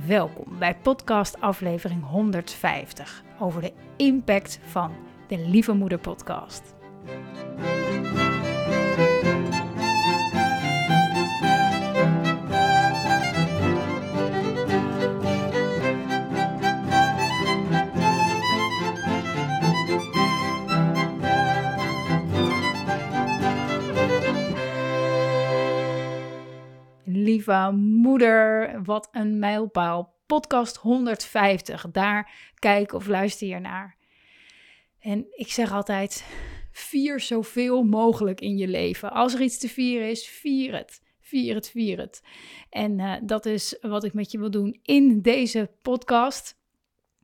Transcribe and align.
Welkom 0.00 0.58
bij 0.58 0.76
podcast 0.76 1.40
aflevering 1.40 2.04
150 2.04 3.22
over 3.38 3.60
de 3.60 3.72
impact 3.96 4.60
van 4.62 4.92
de 5.28 5.38
Lieve 5.38 5.72
Moeder 5.72 5.98
podcast. 5.98 6.74
Lieve 27.04 27.52
moeder, 28.02 28.80
wat 28.84 29.08
een 29.12 29.38
mijlpaal. 29.38 30.20
Podcast 30.26 30.76
150, 30.76 31.90
daar 31.90 32.50
kijk 32.58 32.92
of 32.92 33.06
luister 33.06 33.48
je 33.48 33.58
naar. 33.58 33.96
En 34.98 35.26
ik 35.30 35.52
zeg 35.52 35.72
altijd, 35.72 36.24
vier 36.72 37.20
zoveel 37.20 37.82
mogelijk 37.82 38.40
in 38.40 38.56
je 38.56 38.68
leven. 38.68 39.12
Als 39.12 39.34
er 39.34 39.40
iets 39.40 39.58
te 39.58 39.68
vieren 39.68 40.10
is, 40.10 40.28
vier 40.28 40.76
het. 40.76 41.02
Vier 41.20 41.54
het, 41.54 41.70
vier 41.70 41.98
het. 41.98 42.22
En 42.70 42.98
uh, 42.98 43.14
dat 43.22 43.46
is 43.46 43.78
wat 43.80 44.04
ik 44.04 44.12
met 44.12 44.30
je 44.30 44.38
wil 44.38 44.50
doen 44.50 44.78
in 44.82 45.20
deze 45.20 45.70
podcast. 45.82 46.56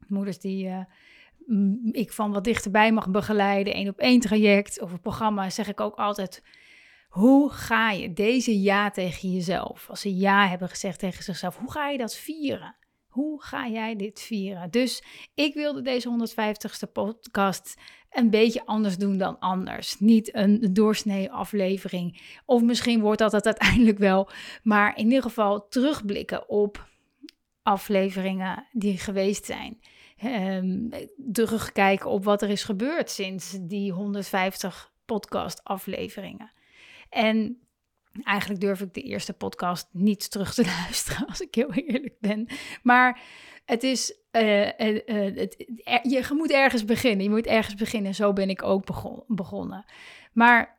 Moeders 0.07 0.39
die 0.39 0.67
uh, 0.67 0.85
ik 1.93 2.13
van 2.13 2.33
wat 2.33 2.45
dichterbij 2.45 2.93
mag 2.93 3.11
begeleiden, 3.11 3.75
één 3.75 3.89
op 3.89 3.99
één 3.99 4.21
traject 4.21 4.81
of 4.81 4.93
een 4.93 5.01
programma, 5.01 5.51
zeg 5.51 5.69
ik 5.69 5.81
ook 5.81 5.97
altijd 5.97 6.43
hoe 7.09 7.51
ga 7.51 7.91
je 7.91 8.13
deze 8.13 8.61
ja 8.61 8.91
tegen 8.91 9.31
jezelf, 9.31 9.91
als 9.91 10.01
ze 10.01 10.17
ja 10.17 10.49
hebben 10.49 10.69
gezegd 10.69 10.99
tegen 10.99 11.25
zichzelf, 11.25 11.57
hoe 11.57 11.71
ga 11.73 11.89
je 11.89 11.99
dat 11.99 12.17
vieren? 12.17 12.77
Hoe 13.09 13.43
ga 13.43 13.69
jij 13.69 13.97
dit 13.97 14.21
vieren? 14.21 14.71
Dus 14.71 15.03
ik 15.35 15.55
wilde 15.55 15.83
deze 15.83 16.29
150ste 16.31 16.93
podcast 16.93 17.75
een 18.11 18.31
beetje 18.31 18.67
anders 18.67 18.97
doen 18.97 19.19
dan 19.19 19.39
anders. 19.39 20.01
Niet 20.01 20.35
een 20.35 20.73
doorsnee 20.73 21.31
aflevering. 21.31 22.21
Of 22.45 22.63
misschien 22.63 23.01
wordt 23.01 23.19
dat 23.19 23.33
het 23.33 23.47
uiteindelijk 23.47 23.99
wel. 23.99 24.29
Maar 24.63 24.97
in 24.97 25.05
ieder 25.05 25.23
geval 25.23 25.69
terugblikken 25.69 26.49
op 26.49 26.89
afleveringen 27.63 28.67
die 28.73 28.99
geweest 28.99 29.45
zijn. 29.45 29.81
Um, 30.25 30.91
terugkijken 31.33 32.11
op 32.11 32.25
wat 32.25 32.43
er 32.43 32.51
is 32.51 32.65
gebeurd 32.65 33.11
sinds 33.11 33.59
die 33.61 33.93
150 33.93 34.93
podcast 35.05 35.65
afleveringen. 35.65 36.53
En 37.09 37.59
eigenlijk 38.23 38.61
durf 38.61 38.81
ik 38.81 38.95
de 38.95 39.03
eerste 39.03 39.33
podcast 39.33 39.89
niet 39.93 40.31
terug 40.31 40.55
te 40.55 40.65
luisteren, 40.83 41.27
als 41.27 41.41
ik 41.41 41.55
heel 41.55 41.73
eerlijk 41.73 42.17
ben. 42.21 42.49
Maar 42.83 43.21
het 43.65 43.83
is, 43.83 44.19
uh, 44.33 44.67
uh, 44.67 45.37
het, 45.37 45.65
je 46.03 46.27
moet 46.31 46.53
ergens 46.53 46.85
beginnen. 46.85 47.25
Je 47.25 47.31
moet 47.31 47.47
ergens 47.47 47.75
beginnen. 47.75 48.15
Zo 48.15 48.33
ben 48.33 48.51
ik 48.51 48.63
ook 48.63 48.87
begon, 48.87 49.23
begonnen. 49.27 49.85
Maar 50.33 50.79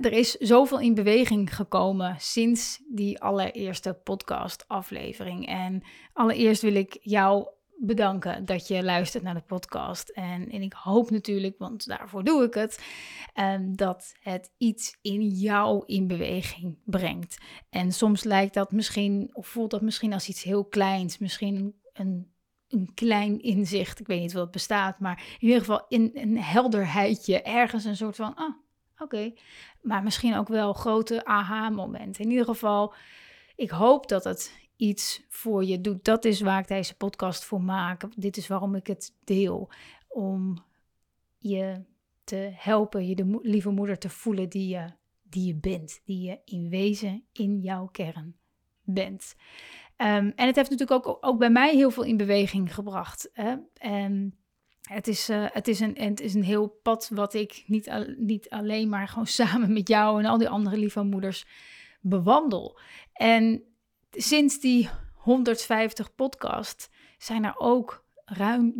er 0.00 0.12
is 0.12 0.30
zoveel 0.30 0.80
in 0.80 0.94
beweging 0.94 1.54
gekomen 1.54 2.16
sinds 2.18 2.82
die 2.88 3.20
allereerste 3.20 4.00
podcast-aflevering. 4.04 5.46
En 5.46 5.82
allereerst 6.12 6.62
wil 6.62 6.74
ik 6.74 6.98
jou 7.00 7.48
bedanken 7.80 8.44
dat 8.44 8.68
je 8.68 8.84
luistert 8.84 9.22
naar 9.22 9.34
de 9.34 9.40
podcast. 9.40 10.08
En, 10.08 10.50
en 10.50 10.62
ik 10.62 10.72
hoop 10.72 11.10
natuurlijk, 11.10 11.58
want 11.58 11.86
daarvoor 11.86 12.24
doe 12.24 12.44
ik 12.44 12.54
het, 12.54 12.84
um, 13.34 13.76
dat 13.76 14.14
het 14.20 14.50
iets 14.56 14.98
in 15.02 15.28
jou 15.28 15.82
in 15.86 16.06
beweging 16.06 16.78
brengt. 16.84 17.38
En 17.70 17.92
soms 17.92 18.24
lijkt 18.24 18.54
dat 18.54 18.72
misschien, 18.72 19.30
of 19.32 19.46
voelt 19.46 19.70
dat 19.70 19.82
misschien 19.82 20.12
als 20.12 20.28
iets 20.28 20.42
heel 20.42 20.64
kleins, 20.64 21.18
misschien 21.18 21.80
een, 21.92 22.30
een 22.68 22.90
klein 22.94 23.40
inzicht. 23.40 24.00
Ik 24.00 24.06
weet 24.06 24.20
niet 24.20 24.32
wat 24.32 24.42
het 24.42 24.50
bestaat, 24.50 25.00
maar 25.00 25.22
in 25.38 25.46
ieder 25.46 25.58
geval 25.58 25.84
in 25.88 26.10
een 26.14 26.38
helderheidje, 26.38 27.42
ergens 27.42 27.84
een 27.84 27.96
soort 27.96 28.16
van, 28.16 28.34
ah, 28.34 28.54
oké. 28.98 29.32
Maar 29.82 30.02
misschien 30.02 30.36
ook 30.36 30.48
wel 30.48 30.72
grote 30.72 31.24
aha-momenten. 31.24 32.24
In 32.24 32.30
ieder 32.30 32.46
geval, 32.46 32.94
ik 33.56 33.70
hoop 33.70 34.08
dat 34.08 34.24
het 34.24 34.67
iets 34.78 35.24
voor 35.28 35.64
je 35.64 35.80
doet. 35.80 36.04
Dat 36.04 36.24
is 36.24 36.40
waar 36.40 36.60
ik 36.60 36.68
deze 36.68 36.96
podcast 36.96 37.44
voor 37.44 37.62
maak. 37.62 38.02
Dit 38.16 38.36
is 38.36 38.46
waarom 38.46 38.74
ik 38.74 38.86
het 38.86 39.14
deel. 39.24 39.70
Om 40.08 40.64
je 41.38 41.82
te 42.24 42.50
helpen, 42.54 43.06
je 43.06 43.14
de 43.14 43.38
lieve 43.42 43.70
moeder 43.70 43.98
te 43.98 44.08
voelen 44.08 44.48
die 44.48 44.68
je, 44.68 44.92
die 45.22 45.46
je 45.46 45.54
bent. 45.54 46.00
Die 46.04 46.20
je 46.20 46.40
in 46.44 46.68
wezen 46.68 47.24
in 47.32 47.60
jouw 47.60 47.86
kern 47.86 48.36
bent. 48.82 49.34
Um, 49.96 50.32
en 50.36 50.46
het 50.46 50.56
heeft 50.56 50.70
natuurlijk 50.70 51.06
ook, 51.06 51.18
ook 51.20 51.38
bij 51.38 51.50
mij 51.50 51.74
heel 51.74 51.90
veel 51.90 52.02
in 52.02 52.16
beweging 52.16 52.74
gebracht. 52.74 53.30
Hè? 53.32 53.56
En 53.74 54.38
het 54.82 55.06
is, 55.06 55.30
uh, 55.30 55.46
het, 55.48 55.68
is 55.68 55.80
een, 55.80 55.96
het 55.98 56.20
is 56.20 56.34
een 56.34 56.44
heel 56.44 56.68
pad 56.82 57.10
wat 57.14 57.34
ik 57.34 57.64
niet, 57.66 57.90
al, 57.90 58.14
niet 58.16 58.48
alleen 58.48 58.88
maar 58.88 59.08
gewoon 59.08 59.26
samen 59.40 59.72
met 59.72 59.88
jou 59.88 60.18
en 60.18 60.28
al 60.28 60.38
die 60.38 60.48
andere 60.48 60.76
lieve 60.76 61.02
moeders 61.02 61.46
bewandel. 62.00 62.78
En 63.12 63.62
sinds 64.10 64.60
die 64.60 64.88
150 65.14 66.14
podcast 66.14 66.90
zijn 67.18 67.44
er 67.44 67.54
ook 67.58 68.04
ruim 68.24 68.74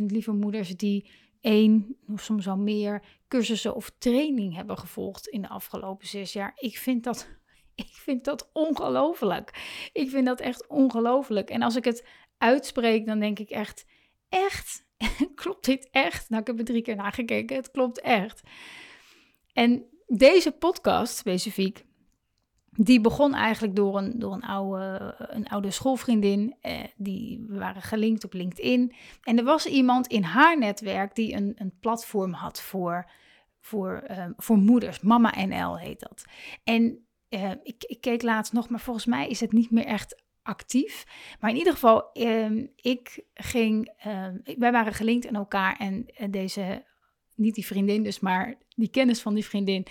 13.000 0.00 0.04
lieve 0.06 0.32
moeders 0.32 0.76
die 0.76 1.10
één 1.40 1.96
of 2.08 2.22
soms 2.22 2.48
al 2.48 2.56
meer 2.56 3.02
cursussen 3.28 3.74
of 3.74 3.92
training 3.98 4.54
hebben 4.54 4.78
gevolgd 4.78 5.26
in 5.26 5.42
de 5.42 5.48
afgelopen 5.48 6.06
zes 6.06 6.32
jaar. 6.32 6.52
Ik 6.56 6.78
vind 6.78 7.04
dat, 7.04 7.28
ik 7.74 7.92
vind 7.92 8.24
dat 8.24 8.50
ongelooflijk. 8.52 9.78
Ik 9.92 10.10
vind 10.10 10.26
dat 10.26 10.40
echt 10.40 10.66
ongelooflijk. 10.66 11.50
En 11.50 11.62
als 11.62 11.76
ik 11.76 11.84
het 11.84 12.06
uitspreek, 12.38 13.06
dan 13.06 13.18
denk 13.18 13.38
ik 13.38 13.50
echt, 13.50 13.86
echt, 14.28 14.84
klopt 15.34 15.64
dit 15.64 15.88
echt? 15.90 16.28
Nou, 16.28 16.40
ik 16.40 16.46
heb 16.46 16.58
er 16.58 16.64
drie 16.64 16.82
keer 16.82 16.96
nagekeken. 16.96 17.56
Het 17.56 17.70
klopt 17.70 18.00
echt. 18.00 18.42
En 19.52 19.84
deze 20.06 20.52
podcast 20.52 21.16
specifiek 21.16 21.84
die 22.84 23.00
begon 23.00 23.34
eigenlijk 23.34 23.76
door 23.76 23.98
een, 23.98 24.18
door 24.18 24.32
een, 24.32 24.42
oude, 24.42 25.14
een 25.16 25.48
oude 25.48 25.70
schoolvriendin. 25.70 26.56
Eh, 26.60 26.84
die 26.96 27.44
waren 27.48 27.82
gelinkt 27.82 28.24
op 28.24 28.32
LinkedIn. 28.32 28.94
En 29.22 29.38
er 29.38 29.44
was 29.44 29.66
iemand 29.66 30.06
in 30.06 30.22
haar 30.22 30.58
netwerk 30.58 31.14
die 31.14 31.34
een, 31.34 31.52
een 31.56 31.78
platform 31.80 32.32
had 32.32 32.62
voor, 32.62 33.10
voor, 33.60 34.04
uh, 34.10 34.26
voor 34.36 34.56
moeders. 34.56 35.00
Mama 35.00 35.44
NL 35.46 35.78
heet 35.78 36.00
dat. 36.00 36.24
En 36.64 37.06
uh, 37.28 37.50
ik, 37.62 37.84
ik 37.84 38.00
keek 38.00 38.22
laatst 38.22 38.52
nog, 38.52 38.68
maar 38.68 38.80
volgens 38.80 39.06
mij 39.06 39.28
is 39.28 39.40
het 39.40 39.52
niet 39.52 39.70
meer 39.70 39.86
echt 39.86 40.22
actief. 40.42 41.06
Maar 41.40 41.50
in 41.50 41.56
ieder 41.56 41.72
geval, 41.72 42.10
uh, 42.14 42.66
ik 42.76 43.24
ging, 43.34 43.92
ehm, 43.96 44.36
wij 44.58 44.72
waren 44.72 44.94
gelinkt 44.94 45.28
aan 45.28 45.34
elkaar 45.34 45.76
en 45.76 46.06
deze 46.30 46.84
niet 47.34 47.54
die 47.54 47.66
vriendin 47.66 48.02
dus, 48.02 48.20
maar 48.20 48.58
die 48.80 48.90
kennis 48.90 49.20
van 49.20 49.34
die 49.34 49.44
vriendin, 49.44 49.86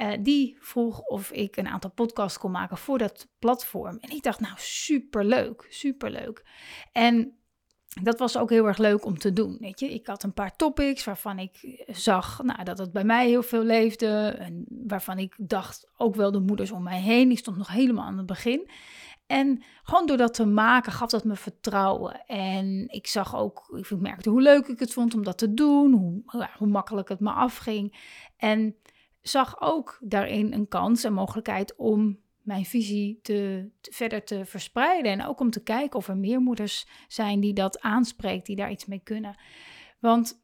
uh, 0.00 0.12
die 0.20 0.56
vroeg 0.60 1.00
of 1.00 1.30
ik 1.30 1.56
een 1.56 1.68
aantal 1.68 1.90
podcasts 1.90 2.38
kon 2.38 2.50
maken 2.50 2.76
voor 2.76 2.98
dat 2.98 3.28
platform. 3.38 3.98
En 4.00 4.10
ik 4.10 4.22
dacht, 4.22 4.40
nou, 4.40 4.54
superleuk, 4.56 5.66
superleuk. 5.68 6.44
En 6.92 7.36
dat 8.02 8.18
was 8.18 8.36
ook 8.36 8.50
heel 8.50 8.66
erg 8.66 8.78
leuk 8.78 9.04
om 9.04 9.18
te 9.18 9.32
doen. 9.32 9.56
Weet 9.60 9.80
je, 9.80 9.94
ik 9.94 10.06
had 10.06 10.22
een 10.22 10.32
paar 10.32 10.56
topics 10.56 11.04
waarvan 11.04 11.38
ik 11.38 11.82
zag 11.86 12.42
nou, 12.42 12.64
dat 12.64 12.78
het 12.78 12.92
bij 12.92 13.04
mij 13.04 13.28
heel 13.28 13.42
veel 13.42 13.62
leefde. 13.62 14.36
En 14.38 14.64
waarvan 14.68 15.18
ik 15.18 15.34
dacht 15.38 15.90
ook 15.96 16.14
wel 16.14 16.32
de 16.32 16.40
moeders 16.40 16.70
om 16.70 16.82
mij 16.82 17.00
heen. 17.00 17.28
Die 17.28 17.38
stond 17.38 17.56
nog 17.56 17.68
helemaal 17.68 18.04
aan 18.04 18.16
het 18.16 18.26
begin. 18.26 18.70
En 19.32 19.62
gewoon 19.82 20.06
door 20.06 20.16
dat 20.16 20.34
te 20.34 20.46
maken 20.46 20.92
gaf 20.92 21.10
dat 21.10 21.24
me 21.24 21.36
vertrouwen. 21.36 22.26
En 22.26 22.88
ik 22.88 23.06
zag 23.06 23.36
ook, 23.36 23.68
ik 23.76 24.00
merkte 24.00 24.30
hoe 24.30 24.42
leuk 24.42 24.66
ik 24.66 24.78
het 24.78 24.92
vond 24.92 25.14
om 25.14 25.24
dat 25.24 25.38
te 25.38 25.54
doen, 25.54 25.92
hoe, 25.92 26.48
hoe 26.58 26.68
makkelijk 26.68 27.08
het 27.08 27.20
me 27.20 27.30
afging. 27.30 27.96
En 28.36 28.76
zag 29.20 29.60
ook 29.60 29.98
daarin 30.00 30.52
een 30.52 30.68
kans 30.68 31.04
en 31.04 31.12
mogelijkheid 31.12 31.76
om 31.76 32.18
mijn 32.42 32.64
visie 32.64 33.18
te, 33.22 33.68
te, 33.80 33.92
verder 33.92 34.24
te 34.24 34.44
verspreiden. 34.44 35.12
En 35.12 35.26
ook 35.26 35.40
om 35.40 35.50
te 35.50 35.62
kijken 35.62 35.98
of 35.98 36.08
er 36.08 36.16
meer 36.16 36.40
moeders 36.40 36.86
zijn 37.08 37.40
die 37.40 37.54
dat 37.54 37.80
aanspreekt, 37.80 38.46
die 38.46 38.56
daar 38.56 38.70
iets 38.70 38.86
mee 38.86 39.00
kunnen. 39.04 39.36
Want 39.98 40.41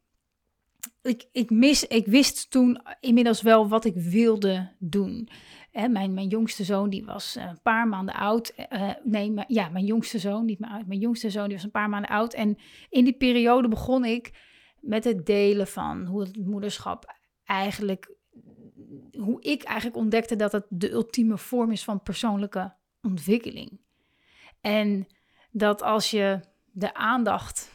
ik, 1.01 1.27
ik, 1.31 1.49
mis, 1.49 1.87
ik 1.87 2.05
wist 2.05 2.51
toen 2.51 2.81
inmiddels 2.99 3.41
wel 3.41 3.67
wat 3.67 3.85
ik 3.85 3.95
wilde 3.95 4.71
doen. 4.79 5.29
Hè, 5.71 5.87
mijn, 5.87 6.13
mijn 6.13 6.27
jongste 6.27 6.63
zoon 6.63 6.89
die 6.89 7.05
was 7.05 7.35
een 7.35 7.61
paar 7.61 7.87
maanden 7.87 8.15
oud. 8.15 8.53
Uh, 8.73 8.91
nee, 9.03 9.31
maar, 9.31 9.45
ja, 9.47 9.69
mijn 9.69 9.85
jongste 9.85 10.19
zoon, 10.19 10.45
niet 10.45 10.59
mijn, 10.59 10.87
mijn 10.87 10.99
jongste 10.99 11.29
zoon 11.29 11.45
die 11.45 11.55
was 11.55 11.63
een 11.63 11.71
paar 11.71 11.89
maanden 11.89 12.09
oud. 12.09 12.33
En 12.33 12.57
in 12.89 13.03
die 13.03 13.17
periode 13.17 13.67
begon 13.67 14.05
ik 14.05 14.47
met 14.79 15.03
het 15.03 15.25
delen 15.25 15.67
van 15.67 16.05
hoe 16.05 16.21
het 16.21 16.37
moederschap 16.37 17.17
eigenlijk, 17.43 18.15
hoe 19.11 19.41
ik 19.41 19.63
eigenlijk 19.63 19.97
ontdekte 19.97 20.35
dat 20.35 20.51
het 20.51 20.65
de 20.69 20.91
ultieme 20.91 21.37
vorm 21.37 21.71
is 21.71 21.83
van 21.83 22.03
persoonlijke 22.03 22.73
ontwikkeling. 23.01 23.79
En 24.61 25.07
dat 25.51 25.81
als 25.81 26.11
je 26.11 26.39
de 26.71 26.93
aandacht, 26.93 27.71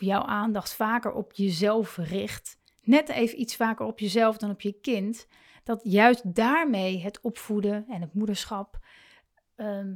jouw 0.00 0.22
aandacht 0.22 0.74
vaker 0.74 1.12
op 1.12 1.32
jezelf 1.32 1.96
richt, 1.96 2.58
net 2.82 3.08
even 3.08 3.40
iets 3.40 3.56
vaker 3.56 3.86
op 3.86 3.98
jezelf 3.98 4.36
dan 4.36 4.50
op 4.50 4.60
je 4.60 4.72
kind, 4.72 5.26
dat 5.64 5.80
juist 5.82 6.34
daarmee 6.34 7.02
het 7.02 7.20
opvoeden 7.20 7.86
en 7.88 8.00
het 8.00 8.14
moederschap 8.14 8.78
ehm, 9.56 9.94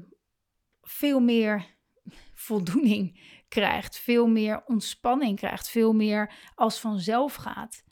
veel 0.82 1.20
meer 1.20 1.66
voldoening 2.48 3.20
krijgt, 3.48 3.98
veel 3.98 4.26
meer 4.26 4.62
ontspanning 4.66 5.36
krijgt, 5.36 5.68
veel 5.68 5.92
meer 5.92 6.34
als 6.54 6.80
vanzelf 6.80 7.34
gaat. 7.34 7.84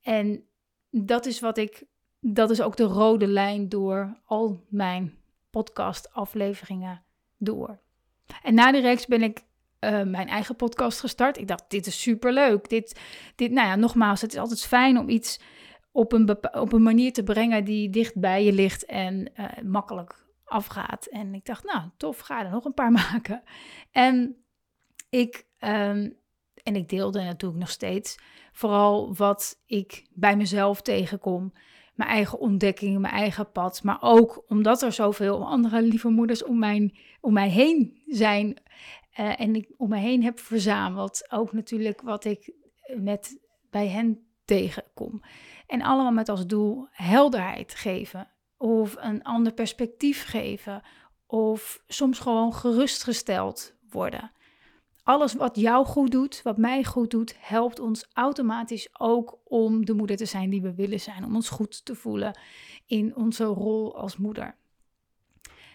En 0.00 0.46
dat 0.90 1.26
is 1.26 1.40
wat 1.40 1.58
ik, 1.58 1.84
dat 2.20 2.50
is 2.50 2.60
ook 2.60 2.76
de 2.76 2.84
rode 2.84 3.26
lijn 3.26 3.68
door 3.68 4.20
al 4.24 4.66
mijn 4.68 5.18
podcast-afleveringen 5.50 7.04
door. 7.38 7.80
En 8.42 8.54
na 8.54 8.72
die 8.72 8.80
reeks 8.80 9.06
ben 9.06 9.22
ik 9.22 9.44
uh, 9.84 10.02
mijn 10.02 10.28
eigen 10.28 10.56
podcast 10.56 11.00
gestart. 11.00 11.38
Ik 11.38 11.48
dacht, 11.48 11.64
dit 11.68 11.86
is 11.86 12.02
superleuk. 12.02 12.68
Dit, 12.68 13.00
dit, 13.34 13.50
nou 13.50 13.68
ja, 13.68 13.76
nogmaals, 13.76 14.20
het 14.20 14.32
is 14.32 14.38
altijd 14.38 14.64
fijn 14.64 14.98
om 14.98 15.08
iets 15.08 15.40
op 15.92 16.12
een, 16.12 16.54
op 16.54 16.72
een 16.72 16.82
manier 16.82 17.12
te 17.12 17.22
brengen 17.22 17.64
die 17.64 17.90
dicht 17.90 18.20
bij 18.20 18.44
je 18.44 18.52
ligt 18.52 18.84
en 18.84 19.30
uh, 19.36 19.46
makkelijk 19.64 20.26
afgaat. 20.44 21.06
En 21.06 21.34
ik 21.34 21.44
dacht, 21.44 21.64
nou, 21.64 21.88
tof, 21.96 22.18
ga 22.18 22.44
er 22.44 22.50
nog 22.50 22.64
een 22.64 22.74
paar 22.74 22.92
maken. 23.10 23.42
En 23.90 24.36
ik, 25.10 25.46
um, 25.58 26.16
en 26.62 26.76
ik 26.76 26.88
deelde 26.88 27.22
natuurlijk 27.22 27.60
nog 27.60 27.70
steeds 27.70 28.18
vooral 28.52 29.14
wat 29.14 29.62
ik 29.66 30.06
bij 30.10 30.36
mezelf 30.36 30.82
tegenkom. 30.82 31.52
Mijn 31.94 32.10
eigen 32.10 32.38
ontdekkingen, 32.38 33.00
mijn 33.00 33.14
eigen 33.14 33.52
pad. 33.52 33.82
Maar 33.82 33.98
ook 34.00 34.44
omdat 34.48 34.82
er 34.82 34.92
zoveel 34.92 35.46
andere 35.46 35.82
lieve 35.82 36.08
moeders 36.08 36.44
om, 36.44 36.58
mijn, 36.58 36.98
om 37.20 37.32
mij 37.32 37.48
heen 37.48 38.02
zijn. 38.06 38.56
Uh, 39.18 39.40
en 39.40 39.56
ik 39.56 39.70
om 39.76 39.88
me 39.88 39.96
heen 39.96 40.22
heb 40.22 40.38
verzameld. 40.38 41.32
Ook 41.32 41.52
natuurlijk 41.52 42.00
wat 42.00 42.24
ik 42.24 42.52
met, 42.96 43.38
bij 43.70 43.88
hen 43.88 44.26
tegenkom. 44.44 45.22
En 45.66 45.82
allemaal 45.82 46.12
met 46.12 46.28
als 46.28 46.46
doel 46.46 46.86
helderheid 46.90 47.74
geven. 47.74 48.28
Of 48.56 48.96
een 48.98 49.22
ander 49.22 49.52
perspectief 49.52 50.24
geven. 50.24 50.82
Of 51.26 51.82
soms 51.86 52.18
gewoon 52.18 52.54
gerustgesteld 52.54 53.74
worden. 53.90 54.32
Alles 55.02 55.34
wat 55.34 55.56
jou 55.56 55.86
goed 55.86 56.10
doet, 56.10 56.42
wat 56.42 56.56
mij 56.56 56.84
goed 56.84 57.10
doet, 57.10 57.34
helpt 57.38 57.80
ons 57.80 58.08
automatisch 58.12 58.88
ook 58.98 59.38
om 59.44 59.84
de 59.84 59.94
moeder 59.94 60.16
te 60.16 60.24
zijn 60.24 60.50
die 60.50 60.62
we 60.62 60.74
willen 60.74 61.00
zijn. 61.00 61.24
Om 61.24 61.34
ons 61.34 61.48
goed 61.48 61.84
te 61.84 61.94
voelen 61.94 62.38
in 62.86 63.16
onze 63.16 63.44
rol 63.44 63.96
als 63.96 64.16
moeder. 64.16 64.56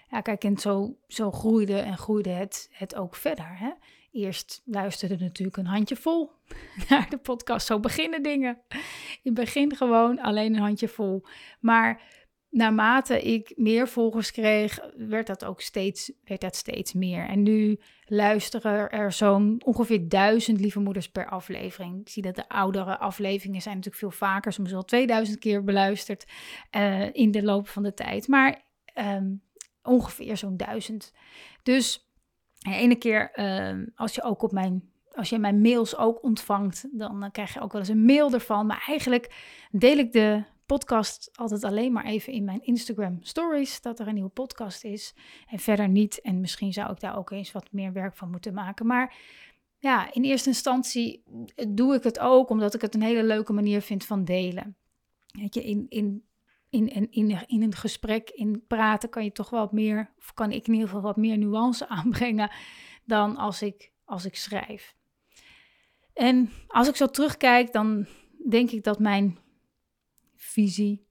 Ja, 0.09 0.21
kijk, 0.21 0.43
en 0.43 0.57
zo, 0.57 0.97
zo 1.07 1.31
groeide 1.31 1.79
en 1.79 1.97
groeide 1.97 2.29
het, 2.29 2.69
het 2.71 2.95
ook 2.95 3.15
verder. 3.15 3.57
Hè? 3.57 3.71
Eerst 4.11 4.61
luisterde 4.65 5.17
natuurlijk 5.19 5.57
een 5.57 5.65
handjevol 5.65 6.31
naar 6.89 7.09
de 7.09 7.17
podcast. 7.17 7.67
Zo 7.67 7.79
beginnen 7.79 8.23
dingen. 8.23 8.57
In 8.69 8.79
het 9.23 9.33
begin 9.33 9.75
gewoon 9.75 10.19
alleen 10.19 10.53
een 10.53 10.61
handjevol. 10.61 11.25
Maar 11.59 12.01
naarmate 12.49 13.21
ik 13.21 13.53
meer 13.55 13.87
volgers 13.87 14.31
kreeg, 14.31 14.79
werd 14.97 15.27
dat 15.27 15.45
ook 15.45 15.61
steeds, 15.61 16.11
werd 16.23 16.41
dat 16.41 16.55
steeds 16.55 16.93
meer. 16.93 17.27
En 17.27 17.43
nu 17.43 17.79
luisteren 18.05 18.89
er 18.89 19.11
zo'n 19.11 19.61
ongeveer 19.65 20.09
duizend 20.09 20.59
lieve 20.59 20.79
moeders 20.79 21.09
per 21.09 21.29
aflevering. 21.29 22.01
Ik 22.01 22.09
zie 22.09 22.21
dat 22.23 22.35
de 22.35 22.49
oudere 22.49 22.97
afleveringen 22.97 23.61
zijn 23.61 23.75
natuurlijk 23.75 24.03
veel 24.03 24.27
vaker, 24.27 24.53
soms 24.53 24.71
wel 24.71 24.85
2000 24.85 25.39
keer 25.39 25.63
beluisterd 25.63 26.25
uh, 26.71 27.13
in 27.13 27.31
de 27.31 27.43
loop 27.43 27.67
van 27.67 27.83
de 27.83 27.93
tijd. 27.93 28.27
Maar 28.27 28.61
um, 28.95 29.41
ongeveer 29.87 30.37
zo'n 30.37 30.57
duizend. 30.57 31.13
Dus 31.63 32.09
de 32.57 32.75
ene 32.75 32.95
keer, 32.95 33.31
uh, 33.35 33.87
als 33.95 34.15
je 34.15 34.23
ook 34.23 34.41
op 34.41 34.51
mijn 34.51 34.95
als 35.17 35.29
je 35.29 35.39
mijn 35.39 35.61
mails 35.61 35.97
ook 35.97 36.23
ontvangt, 36.23 36.87
dan 36.91 37.23
uh, 37.23 37.29
krijg 37.31 37.53
je 37.53 37.61
ook 37.61 37.71
wel 37.71 37.81
eens 37.81 37.89
een 37.89 38.05
mail 38.05 38.33
ervan. 38.33 38.65
Maar 38.65 38.83
eigenlijk 38.87 39.35
deel 39.71 39.97
ik 39.97 40.11
de 40.11 40.43
podcast 40.65 41.29
altijd 41.33 41.63
alleen 41.63 41.91
maar 41.91 42.05
even 42.05 42.33
in 42.33 42.43
mijn 42.43 42.63
Instagram 42.63 43.17
stories 43.21 43.81
dat 43.81 43.99
er 43.99 44.07
een 44.07 44.13
nieuwe 44.13 44.29
podcast 44.29 44.83
is. 44.83 45.13
En 45.47 45.59
verder 45.59 45.89
niet. 45.89 46.21
En 46.21 46.39
misschien 46.39 46.73
zou 46.73 46.91
ik 46.91 46.99
daar 46.99 47.17
ook 47.17 47.31
eens 47.31 47.51
wat 47.51 47.71
meer 47.71 47.93
werk 47.93 48.15
van 48.15 48.31
moeten 48.31 48.53
maken. 48.53 48.85
Maar 48.85 49.15
ja, 49.79 50.13
in 50.13 50.23
eerste 50.23 50.49
instantie 50.49 51.23
doe 51.67 51.95
ik 51.95 52.03
het 52.03 52.19
ook 52.19 52.49
omdat 52.49 52.73
ik 52.73 52.81
het 52.81 52.95
een 52.95 53.01
hele 53.01 53.23
leuke 53.23 53.53
manier 53.53 53.81
vind 53.81 54.05
van 54.05 54.23
delen. 54.23 54.75
Weet 55.27 55.53
je, 55.53 55.63
in, 55.63 55.85
in, 55.89 56.26
in, 56.69 56.87
in, 56.87 57.11
in, 57.11 57.43
in 57.47 57.61
een 57.61 57.75
gesprek, 57.75 58.29
in 58.29 58.63
praten 58.67 59.09
kan 59.09 59.23
je 59.23 59.31
toch 59.31 59.49
wat 59.49 59.71
meer, 59.71 60.13
of 60.17 60.33
kan 60.33 60.51
ik 60.51 60.67
in 60.67 60.73
ieder 60.73 60.87
geval 60.87 61.03
wat 61.03 61.17
meer 61.17 61.37
nuance 61.37 61.87
aanbrengen 61.97 62.51
dan 63.05 63.37
als 63.37 63.61
ik, 63.61 63.91
als 64.05 64.25
ik 64.25 64.35
schrijf. 64.35 64.95
En 66.13 66.51
als 66.67 66.87
ik 66.87 66.95
zo 66.95 67.07
terugkijk, 67.07 67.73
dan 67.73 68.07
denk 68.49 68.71
ik 68.71 68.83
dat 68.83 68.99
mijn 68.99 69.37
visie 70.35 71.07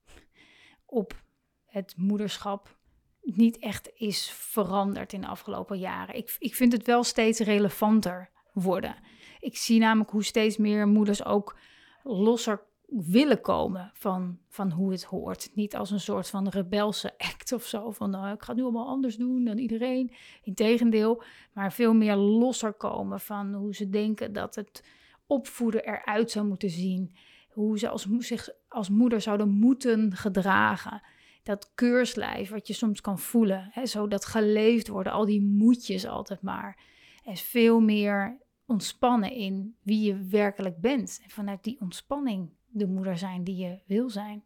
op 0.87 1.25
het 1.64 1.94
moederschap 1.97 2.79
niet 3.20 3.59
echt 3.59 3.91
is 3.94 4.31
veranderd 4.31 5.12
in 5.12 5.20
de 5.20 5.26
afgelopen 5.26 5.79
jaren. 5.79 6.17
Ik, 6.17 6.37
ik 6.38 6.55
vind 6.55 6.73
het 6.73 6.87
wel 6.87 7.05
steeds 7.05 7.41
relevanter 7.41 8.31
worden. 8.52 8.97
Ik 9.41 9.56
zie 9.56 9.79
namelijk 9.79 10.11
hoe 10.11 10.25
steeds 10.25 10.56
meer 10.56 10.88
moeders 10.88 11.25
ook 11.25 11.59
losser 12.02 12.65
willen 12.87 13.41
komen 13.41 13.91
van, 13.94 14.38
van 14.49 14.71
hoe 14.71 14.91
het 14.91 15.05
hoort. 15.05 15.50
Niet 15.55 15.77
als 15.77 15.91
een 15.91 16.00
soort 16.00 16.29
van 16.29 16.49
rebelse 16.49 17.19
act 17.33 17.53
of 17.53 17.65
zo. 17.65 17.91
Van 17.91 18.11
nou, 18.11 18.35
ik 18.35 18.43
ga 18.43 18.47
het 18.47 18.56
nu 18.56 18.62
allemaal 18.62 18.88
anders 18.88 19.17
doen 19.17 19.44
dan 19.44 19.59
iedereen. 19.59 20.12
Integendeel, 20.43 21.23
maar 21.53 21.73
veel 21.73 21.94
meer 21.94 22.17
losser 22.17 22.73
komen 22.73 23.21
van 23.21 23.55
hoe 23.55 23.75
ze 23.75 23.88
denken 23.88 24.33
dat 24.33 24.55
het 24.55 24.85
opvoeden 25.27 25.85
eruit 25.85 26.31
zou 26.31 26.47
moeten 26.47 26.71
zien 26.71 27.17
hoe 27.57 27.78
ze 27.78 27.88
als, 27.88 28.07
zich 28.19 28.49
als 28.69 28.88
moeder 28.88 29.21
zouden 29.21 29.49
moeten 29.49 30.16
gedragen. 30.16 31.02
Dat 31.43 31.73
keurslijf 31.75 32.50
wat 32.50 32.66
je 32.66 32.73
soms 32.73 33.00
kan 33.00 33.19
voelen, 33.19 33.69
hè, 33.71 33.87
zo 33.87 34.09
dat 34.09 34.25
geleefd 34.25 34.88
worden, 34.88 35.12
al 35.12 35.25
die 35.25 35.43
moedjes 35.43 36.07
altijd 36.07 36.43
maar. 36.43 36.78
En 37.25 37.37
veel 37.37 37.81
meer 37.81 38.38
ontspannen 38.66 39.33
in 39.33 39.76
wie 39.83 40.05
je 40.05 40.26
werkelijk 40.26 40.81
bent. 40.81 41.21
En 41.23 41.31
vanuit 41.31 41.64
die 41.64 41.81
ontspanning 41.81 42.50
de 42.78 42.87
moeder 42.87 43.18
zijn 43.18 43.45
die 43.45 43.56
je 43.56 43.78
wil 43.87 44.11
zijn. 44.11 44.45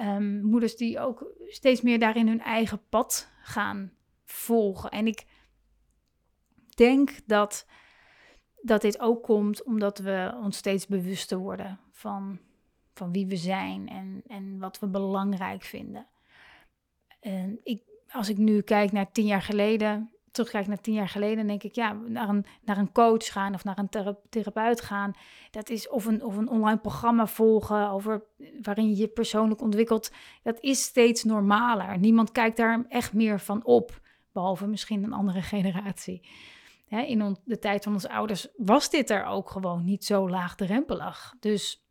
Um, 0.00 0.42
moeders 0.42 0.76
die 0.76 1.00
ook 1.00 1.26
steeds 1.46 1.80
meer 1.80 1.98
daarin 1.98 2.28
hun 2.28 2.40
eigen 2.40 2.80
pad 2.88 3.30
gaan 3.42 3.92
volgen. 4.24 4.90
En 4.90 5.06
ik 5.06 5.24
denk 6.74 7.20
dat 7.26 7.66
dat 8.62 8.80
dit 8.80 9.00
ook 9.00 9.22
komt 9.22 9.62
omdat 9.62 9.98
we 9.98 10.38
ons 10.42 10.56
steeds 10.56 10.86
bewuster 10.86 11.38
worden 11.38 11.80
van, 11.90 12.38
van 12.94 13.12
wie 13.12 13.26
we 13.26 13.36
zijn 13.36 13.88
en, 13.88 14.22
en 14.26 14.58
wat 14.58 14.78
we 14.78 14.86
belangrijk 14.86 15.62
vinden. 15.62 16.06
En 17.20 17.60
ik, 17.62 17.82
als 18.08 18.28
ik 18.28 18.36
nu 18.36 18.62
kijk 18.62 18.92
naar 18.92 19.12
tien 19.12 19.26
jaar 19.26 19.42
geleden, 19.42 20.12
terugkijk 20.30 20.66
naar 20.66 20.80
tien 20.80 20.94
jaar 20.94 21.08
geleden, 21.08 21.46
denk 21.46 21.62
ik, 21.62 21.74
ja, 21.74 21.92
naar 21.92 22.28
een, 22.28 22.44
naar 22.64 22.78
een 22.78 22.92
coach 22.92 23.32
gaan 23.32 23.54
of 23.54 23.64
naar 23.64 23.78
een 23.78 24.16
therapeut 24.28 24.80
gaan. 24.80 25.12
Dat 25.50 25.68
is 25.70 25.88
of 25.88 26.04
een, 26.04 26.24
of 26.24 26.36
een 26.36 26.48
online 26.48 26.78
programma 26.78 27.26
volgen 27.26 27.90
over, 27.90 28.22
waarin 28.62 28.88
je 28.88 28.96
je 28.96 29.08
persoonlijk 29.08 29.60
ontwikkelt. 29.60 30.12
Dat 30.42 30.60
is 30.60 30.82
steeds 30.82 31.24
normaler. 31.24 31.98
Niemand 31.98 32.32
kijkt 32.32 32.56
daar 32.56 32.84
echt 32.88 33.12
meer 33.12 33.40
van 33.40 33.64
op, 33.64 34.00
behalve 34.32 34.66
misschien 34.66 35.04
een 35.04 35.12
andere 35.12 35.42
generatie 35.54 36.22
in 36.88 37.36
de 37.44 37.58
tijd 37.58 37.84
van 37.84 37.92
onze 37.92 38.10
ouders 38.10 38.48
was 38.56 38.90
dit 38.90 39.10
er 39.10 39.24
ook 39.24 39.50
gewoon 39.50 39.84
niet 39.84 40.04
zo 40.04 40.28
laagdrempelig. 40.28 41.34
Dus 41.40 41.84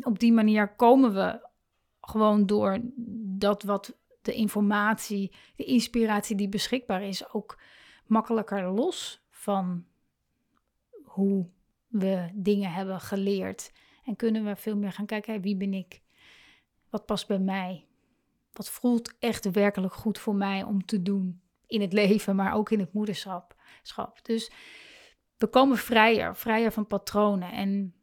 op 0.00 0.18
die 0.18 0.32
manier 0.32 0.74
komen 0.74 1.14
we 1.14 1.48
gewoon 2.00 2.46
door 2.46 2.78
dat 3.38 3.62
wat 3.62 3.96
de 4.22 4.34
informatie, 4.34 5.32
de 5.56 5.64
inspiratie 5.64 6.36
die 6.36 6.48
beschikbaar 6.48 7.02
is, 7.02 7.32
ook 7.32 7.58
makkelijker 8.06 8.70
los 8.70 9.22
van 9.30 9.84
hoe 11.02 11.48
we 11.86 12.30
dingen 12.34 12.72
hebben 12.72 13.00
geleerd. 13.00 13.72
En 14.04 14.16
kunnen 14.16 14.44
we 14.44 14.56
veel 14.56 14.76
meer 14.76 14.92
gaan 14.92 15.06
kijken, 15.06 15.40
wie 15.40 15.56
ben 15.56 15.74
ik? 15.74 16.02
Wat 16.90 17.06
past 17.06 17.26
bij 17.26 17.38
mij? 17.38 17.86
Wat 18.52 18.70
voelt 18.70 19.18
echt 19.18 19.50
werkelijk 19.50 19.94
goed 19.94 20.18
voor 20.18 20.34
mij 20.34 20.62
om 20.62 20.84
te 20.84 21.02
doen 21.02 21.40
in 21.66 21.80
het 21.80 21.92
leven, 21.92 22.36
maar 22.36 22.54
ook 22.54 22.70
in 22.70 22.80
het 22.80 22.92
moederschap? 22.92 23.54
Dus 24.22 24.50
we 25.36 25.46
komen 25.46 25.76
vrijer, 25.76 26.36
vrijer 26.36 26.72
van 26.72 26.86
patronen 26.86 27.52
en 27.52 27.94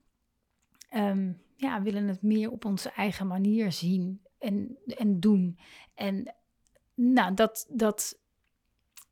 um, 0.96 1.42
ja, 1.56 1.82
willen 1.82 2.08
het 2.08 2.22
meer 2.22 2.52
op 2.52 2.66
onze 2.66 2.90
eigen 2.90 3.28
manier 3.28 3.72
zien. 3.72 4.22
En, 4.40 4.78
en 4.86 5.20
doen. 5.20 5.60
En 5.96 6.36
nou, 6.94 7.34
dat, 7.34 7.68
dat, 7.70 8.20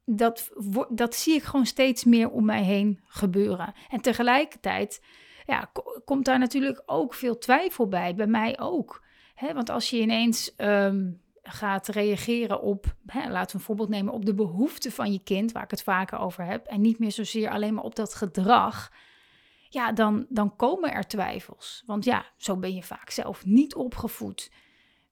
dat, 0.06 0.52
dat 0.90 1.16
zie 1.16 1.36
ik 1.36 1.44
gewoon 1.44 1.66
steeds 1.66 2.04
meer 2.04 2.30
om 2.30 2.46
mij 2.46 2.64
heen 2.64 3.00
gebeuren. 3.06 3.74
En 3.90 4.02
tegelijkertijd 4.02 5.02
ja, 5.46 5.72
komt 6.06 6.26
daar 6.26 6.40
natuurlijk 6.40 6.84
ook 6.86 7.14
veel 7.14 7.38
twijfel 7.38 7.88
bij, 7.88 8.16
bij 8.16 8.28
mij 8.28 8.60
ook. 8.60 9.04
Hè, 9.36 9.54
want 9.54 9.70
als 9.70 9.90
je 9.90 10.00
ineens 10.00 10.56
ehm, 10.56 11.12
gaat 11.44 11.88
reageren 11.88 12.62
op, 12.62 12.96
laten 13.06 13.52
we 13.52 13.54
een 13.54 13.66
voorbeeld 13.66 13.90
nemen, 13.90 14.14
op 14.14 14.26
de 14.26 14.34
behoeften 14.34 14.92
van 14.92 15.12
je 15.12 15.24
kind, 15.24 15.52
waar 15.52 15.64
ik 15.64 15.72
het 15.72 15.84
vaker 15.84 16.20
over 16.20 16.46
heb, 16.46 16.66
en 16.66 16.82
niet 16.82 17.00
meer 17.00 17.12
zozeer 17.12 17.50
alleen 17.50 17.74
maar 17.74 17.84
op 17.84 17.96
dat 17.96 18.16
gedrag, 18.16 18.92
ja, 19.70 19.92
dan, 19.92 20.26
dan 20.30 20.56
komen 20.56 20.94
er 20.94 21.08
twijfels. 21.08 21.84
Want 21.86 22.06
ja, 22.06 22.26
zo 22.38 22.58
ben 22.58 22.76
je 22.76 22.84
vaak 22.84 23.10
zelf 23.10 23.46
niet 23.46 23.76
opgevoed. 23.76 24.52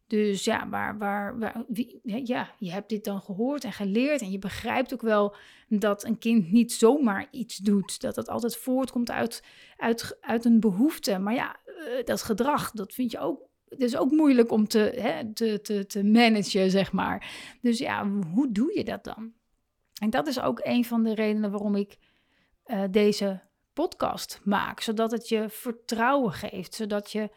Dus 0.08 0.44
ja, 0.44 0.70
waar, 0.70 0.98
waar, 0.98 1.40
waar 1.40 1.64
wie, 1.68 2.00
ja, 2.04 2.54
je 2.58 2.72
hebt 2.72 2.90
dit 2.90 3.04
dan 3.04 3.22
gehoord 3.22 3.64
en 3.64 3.74
geleerd 3.74 4.22
en 4.22 4.32
je 4.32 4.40
begrijpt 4.40 4.94
ook 4.94 5.02
wel 5.02 5.36
dat 5.68 6.04
een 6.04 6.18
kind 6.18 6.52
niet 6.52 6.74
zomaar 6.74 7.28
iets 7.32 7.58
doet. 7.58 8.02
Dat 8.02 8.16
het 8.16 8.30
altijd 8.30 8.58
voortkomt 8.58 9.12
uit, 9.12 9.44
uit, 9.78 10.18
uit 10.22 10.46
een 10.46 10.60
behoefte. 10.60 11.18
Maar 11.18 11.34
ja, 11.34 11.56
eh, 11.66 12.06
dat 12.06 12.22
gedrag, 12.22 12.72
dat 12.72 12.94
vind 12.94 13.12
je 13.12 13.20
ook, 13.20 13.42
het 13.70 13.82
is 13.82 13.98
ook 13.98 14.12
moeilijk 14.12 14.52
om 14.52 14.68
te, 14.68 14.80
hè, 14.80 15.34
te, 15.34 15.86
te, 15.88 16.04
managen, 16.04 16.72
zeg 16.72 16.92
maar. 16.92 17.32
Dus 17.62 17.78
ja, 17.78 18.10
hoe 18.34 18.52
doe 18.52 18.78
je 18.78 18.84
dat 18.84 19.04
dan? 19.04 19.34
En 20.02 20.10
dat 20.10 20.28
is 20.28 20.40
ook 20.40 20.60
een 20.64 20.86
van 20.86 21.04
de 21.04 21.16
redenen 21.16 21.52
waarom 21.52 21.76
ik 21.76 21.98
uh, 22.66 22.84
deze 22.92 23.42
podcast 23.74 24.42
maak. 24.44 24.82
Zodat 24.82 25.12
het 25.12 25.30
je 25.30 25.50
vertrouwen 25.50 26.32
geeft, 26.32 26.74
zodat 26.74 27.12
je 27.12 27.30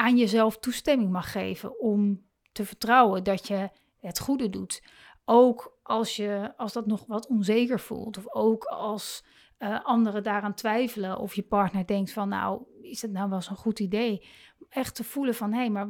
aan 0.00 0.16
jezelf 0.16 0.58
toestemming 0.58 1.10
mag 1.10 1.32
geven 1.32 1.80
om 1.80 2.22
te 2.52 2.64
vertrouwen 2.64 3.24
dat 3.24 3.46
je 3.46 3.70
het 3.98 4.18
goede 4.18 4.50
doet. 4.50 4.82
Ook 5.24 5.78
als, 5.82 6.16
je, 6.16 6.52
als 6.56 6.72
dat 6.72 6.86
nog 6.86 7.06
wat 7.06 7.26
onzeker 7.26 7.80
voelt, 7.80 8.18
of 8.18 8.34
ook 8.34 8.64
als 8.64 9.24
uh, 9.58 9.84
anderen 9.84 10.22
daaraan 10.22 10.54
twijfelen, 10.54 11.18
of 11.18 11.34
je 11.34 11.42
partner 11.42 11.86
denkt 11.86 12.12
van 12.12 12.28
nou, 12.28 12.62
is 12.82 13.02
het 13.02 13.10
nou 13.10 13.30
wel 13.30 13.40
zo'n 13.40 13.56
goed 13.56 13.80
idee? 13.80 14.26
Echt 14.68 14.94
te 14.94 15.04
voelen 15.04 15.34
van 15.34 15.52
hé, 15.52 15.58
hey, 15.58 15.70
maar 15.70 15.88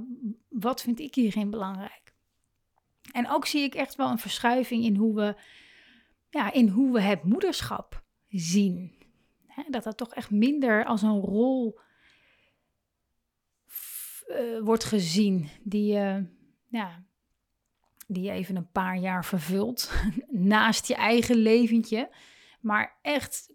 wat 0.48 0.80
vind 0.80 1.00
ik 1.00 1.14
hierin 1.14 1.50
belangrijk? 1.50 2.14
En 3.12 3.30
ook 3.30 3.46
zie 3.46 3.62
ik 3.62 3.74
echt 3.74 3.94
wel 3.94 4.10
een 4.10 4.18
verschuiving 4.18 4.84
in 4.84 4.96
hoe 4.96 5.14
we, 5.14 5.36
ja, 6.30 6.52
in 6.52 6.68
hoe 6.68 6.92
we 6.92 7.00
het 7.00 7.24
moederschap 7.24 8.02
zien. 8.28 8.92
dat 9.68 9.84
dat 9.84 9.96
toch 9.96 10.14
echt 10.14 10.30
minder 10.30 10.84
als 10.84 11.02
een 11.02 11.20
rol 11.20 11.78
uh, 14.30 14.60
wordt 14.62 14.84
gezien 14.84 15.48
die 15.62 15.92
je, 15.92 16.26
ja, 16.68 17.04
die 18.06 18.22
je 18.22 18.30
even 18.30 18.56
een 18.56 18.70
paar 18.70 18.96
jaar 18.96 19.24
vervult 19.24 19.92
naast 20.54 20.86
je 20.86 20.94
eigen 20.94 21.36
leventje, 21.36 22.10
maar 22.60 22.98
echt 23.02 23.52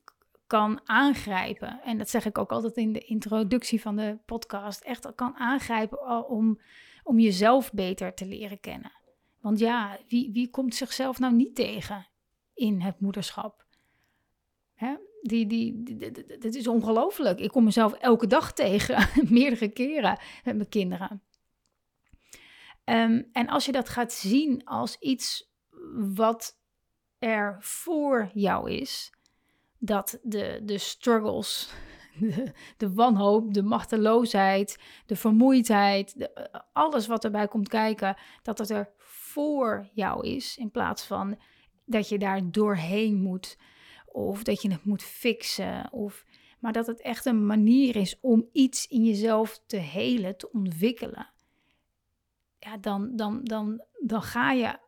kan 0.47 0.79
aangrijpen. 0.83 1.81
En 1.83 1.97
dat 1.97 2.09
zeg 2.09 2.25
ik 2.25 2.37
ook 2.37 2.51
altijd 2.51 2.77
in 2.77 2.93
de 2.93 2.99
introductie 2.99 3.81
van 3.81 3.95
de 3.95 4.17
podcast. 4.25 4.81
Echt 4.81 5.15
kan 5.15 5.35
aangrijpen 5.35 6.29
om, 6.29 6.61
om 7.03 7.19
jezelf 7.19 7.73
beter 7.73 8.13
te 8.13 8.25
leren 8.25 8.59
kennen. 8.59 8.91
Want 9.41 9.59
ja, 9.59 9.97
wie, 10.07 10.31
wie 10.31 10.49
komt 10.49 10.75
zichzelf 10.75 11.19
nou 11.19 11.33
niet 11.33 11.55
tegen 11.55 12.07
in 12.53 12.81
het 12.81 12.99
moederschap? 12.99 13.65
Hè? 14.73 14.95
Die, 15.27 15.47
die, 15.47 15.83
dit 16.39 16.55
is 16.55 16.67
ongelooflijk. 16.67 17.39
Ik 17.39 17.51
kom 17.51 17.63
mezelf 17.63 17.93
elke 17.93 18.27
dag 18.27 18.53
tegen, 18.63 19.07
meerdere 19.39 19.67
keren 19.67 20.19
met 20.43 20.55
mijn 20.55 20.69
kinderen. 20.69 21.21
Ehm, 22.83 23.21
en 23.31 23.47
als 23.47 23.65
je 23.65 23.71
dat 23.71 23.89
gaat 23.89 24.13
zien 24.13 24.65
als 24.65 24.97
iets 24.99 25.53
wat 26.15 26.59
er 27.19 27.57
voor 27.59 28.29
jou 28.33 28.71
is, 28.71 29.13
dat 29.79 30.19
de, 30.23 30.61
de 30.63 30.77
struggles, 30.77 31.69
de, 32.77 32.93
wanhoop, 32.93 33.53
de 33.53 33.63
machteloosheid, 33.63 34.79
de 35.05 35.15
vermoeidheid, 35.15 36.19
de, 36.19 36.51
alles 36.73 37.07
wat 37.07 37.23
erbij 37.23 37.47
komt 37.47 37.67
kijken, 37.67 38.17
dat 38.41 38.57
het 38.57 38.69
er 38.69 38.89
voor 38.97 39.89
jou 39.93 40.27
is, 40.27 40.57
in 40.57 40.71
plaats 40.71 41.03
van 41.03 41.37
dat 41.85 42.09
je 42.09 42.17
daar 42.17 42.51
doorheen 42.51 43.15
moet 43.21 43.57
of 44.15 44.43
dat 44.43 44.61
je 44.61 44.71
het 44.71 44.85
moet 44.85 45.03
fixen. 45.03 45.91
Of, 45.91 46.25
maar 46.59 46.73
dat 46.73 46.87
het 46.87 47.01
echt 47.01 47.25
een 47.25 47.45
manier 47.45 47.95
is 47.95 48.19
om 48.19 48.49
iets 48.51 48.87
in 48.87 49.05
jezelf 49.05 49.61
te 49.67 49.77
helen, 49.77 50.37
te 50.37 50.51
ontwikkelen. 50.51 51.29
Ja, 52.59 52.77
dan, 52.77 53.15
dan, 53.15 53.43
dan, 53.43 53.83
dan 54.01 54.21
ga 54.21 54.51
je 54.51 54.79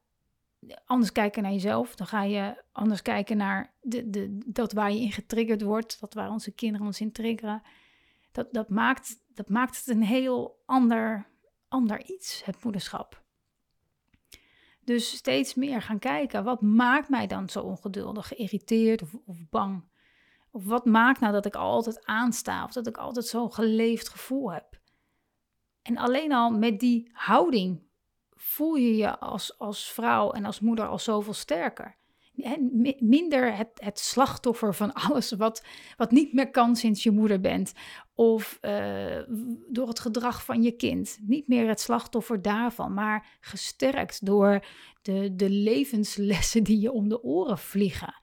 anders 0.86 1.12
kijken 1.12 1.44
naar 1.44 1.52
jezelf. 1.52 1.96
Dan 1.96 2.08
ga 2.08 2.24
je 2.24 2.64
anders 2.72 3.02
kijken 3.02 3.38
naar 3.38 3.74
de, 3.82 4.10
de, 4.10 4.38
dat 4.46 4.72
waar 4.74 4.92
je 4.92 5.00
in 5.00 5.12
getriggerd 5.12 5.62
wordt. 5.62 6.00
Dat 6.00 6.14
waar 6.14 6.30
onze 6.30 6.52
kinderen 6.52 6.88
ons 6.88 7.02
in 7.02 7.12
triggeren. 7.12 7.62
Dat, 8.32 8.54
dat, 8.54 8.70
maakt, 8.70 9.16
dat 9.28 9.50
maakt 9.50 9.78
het 9.78 9.88
een 9.88 10.04
heel 10.04 10.62
ander, 10.66 11.28
ander 11.68 12.06
iets, 12.06 12.46
het 12.46 12.64
moederschap. 12.64 13.26
Dus 14.88 15.15
steeds 15.15 15.56
meer 15.56 15.82
gaan 15.82 16.00
kijken, 16.00 16.44
wat 16.44 16.62
maakt 16.62 17.10
mij 17.10 17.27
dan 17.27 17.50
zo 17.50 17.60
ongeduldig, 17.60 18.27
geïrriteerd 18.27 19.01
of, 19.01 19.50
bang? 19.50 19.84
Of 20.51 20.65
wat 20.65 20.86
maakt 20.86 21.20
nou 21.20 21.34
dat 21.34 21.46
ik 21.46 21.56
altijd 21.56 22.06
aansta 22.06 22.63
of 22.63 22.72
dat 22.72 22.88
ik 22.88 22.98
altijd 22.98 23.25
zo'n 23.25 23.53
geleefd 23.53 24.10
gevoel 24.10 24.51
heb? 24.51 24.79
En 25.82 25.98
alleen 25.98 26.34
al 26.34 26.51
met 26.51 26.79
die 26.79 27.10
houding 27.13 27.82
voel 28.36 28.75
je 28.75 28.96
je 28.96 29.20
als, 29.20 29.60
als 29.60 29.91
vrouw 29.91 30.32
en 30.32 30.46
als 30.46 30.60
moeder 30.60 30.88
al 30.88 31.00
zoveel 31.00 31.34
sterker 31.34 31.98
minder 33.00 33.56
het, 33.56 33.70
het, 33.74 34.00
slachtoffer 34.00 34.74
van 34.75 34.94
alles 35.08 35.32
wat, 35.32 35.63
wat 35.98 36.12
niet 36.12 36.34
meer 36.34 36.51
kan 36.51 36.75
sinds 36.75 37.03
je 37.03 37.12
moeder 37.12 37.39
bent. 37.39 37.74
Of 38.20 38.58
uh, 38.62 39.22
door 39.68 39.88
het 39.88 40.00
gedrag 40.00 40.44
van 40.44 40.64
je 40.64 40.72
kind. 40.72 41.18
Niet 41.22 41.48
meer 41.48 41.68
het 41.68 41.80
slachtoffer 41.80 42.42
daarvan, 42.42 42.94
maar 42.94 43.38
gesterkt 43.40 44.26
door 44.26 44.66
de, 45.02 45.36
de 45.36 45.50
levenslessen 45.50 46.64
die 46.64 46.80
je 46.80 46.92
om 46.92 47.10
de 47.10 47.24
oren 47.24 47.58
vliegen. 47.58 48.16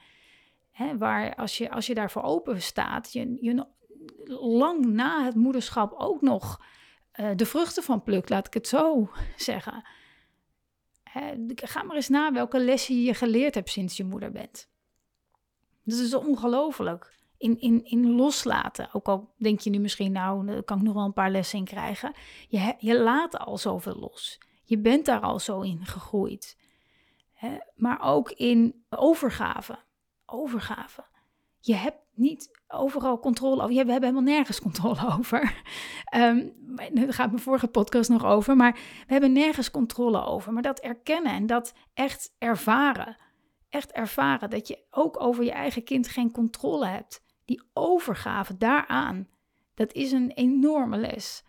Hè, 0.71 0.99
waar 0.99 1.35
als 1.35 1.59
je, 1.59 1.71
als 1.71 1.87
je 1.87 1.95
daarvoor 1.95 2.23
open 2.23 2.63
staat, 2.63 3.13
je, 3.13 3.39
je 3.41 3.67
lang 4.41 4.87
na 4.87 5.25
het 5.25 5.35
moederschap 5.35 5.95
ook 5.99 6.21
nog 6.21 6.65
uh, 7.21 7.31
de 7.37 7.47
vruchten 7.47 7.83
van 7.83 8.03
plukt, 8.03 8.31
laat 8.31 8.47
ik 8.47 8.55
het 8.55 8.69
zo 8.69 9.11
zeggen 9.37 9.85
ga 11.55 11.83
maar 11.83 11.97
eens 11.97 12.09
na 12.09 12.33
welke 12.33 12.59
lessen 12.59 13.03
je 13.03 13.15
geleerd 13.15 13.55
hebt 13.55 13.71
sinds 13.71 13.97
je 13.97 14.05
moeder 14.05 14.31
bent. 14.33 14.69
Dat 15.83 15.99
is 15.99 16.15
ongelooflijk. 16.15 17.13
In, 17.45 17.61
in, 17.61 17.85
in 17.85 18.11
loslaten. 18.11 18.89
Ook 18.93 19.09
al 19.09 19.35
denk 19.37 19.61
je 19.61 19.71
nu 19.71 19.79
misschien, 19.79 20.13
nou, 20.13 20.47
daar 20.47 20.63
kan 20.63 20.79
ik 20.79 20.83
nog 20.83 20.95
wel 20.95 21.05
een 21.05 21.13
paar 21.13 21.31
lessen 21.31 21.59
in 21.59 21.65
krijgen. 21.65 22.13
Je, 22.49 22.75
je 22.79 23.01
laat 23.01 23.39
al 23.39 23.59
zoveel 23.59 23.97
los. 23.99 24.39
Je 24.65 24.79
bent 24.79 25.07
daar 25.07 25.21
al 25.21 25.39
zo 25.39 25.61
in 25.61 25.87
gegroeid. 25.87 26.57
maar 27.75 28.01
ook 28.03 28.31
in 28.31 28.85
overgave. 28.91 29.79
Overgave. 30.27 31.05
Je 31.61 31.75
hebt 31.75 31.99
niet 32.15 32.51
overal 32.69 33.19
controle 33.19 33.63
over. 33.63 33.69
We 33.69 33.75
hebben 33.77 33.95
helemaal 33.95 34.35
nergens 34.35 34.61
controle 34.61 35.13
over. 35.19 35.63
Um, 36.17 36.53
daar 36.93 37.13
gaat 37.13 37.31
mijn 37.31 37.43
vorige 37.43 37.69
podcast 37.69 38.11
nog 38.11 38.25
over. 38.25 38.57
Maar 38.57 38.73
we 39.07 39.13
hebben 39.13 39.33
nergens 39.33 39.71
controle 39.71 40.25
over. 40.25 40.53
Maar 40.53 40.63
dat 40.63 40.79
erkennen 40.79 41.33
en 41.33 41.47
dat 41.47 41.75
echt 41.95 42.35
ervaren. 42.39 43.17
Echt 43.69 43.93
ervaren 43.93 44.51
dat 44.51 44.69
je 44.69 44.85
ook 44.91 45.21
over 45.21 45.45
je 45.45 45.53
eigen 45.53 45.85
kind 45.85 46.09
geen 46.09 46.31
controle 46.31 46.87
hebt. 46.87 47.24
Die 47.45 47.63
overgave 47.73 48.57
daaraan. 48.57 49.29
Dat 49.75 49.93
is 49.93 50.13
een 50.13 50.31
enorme 50.31 50.97
les. 50.97 51.45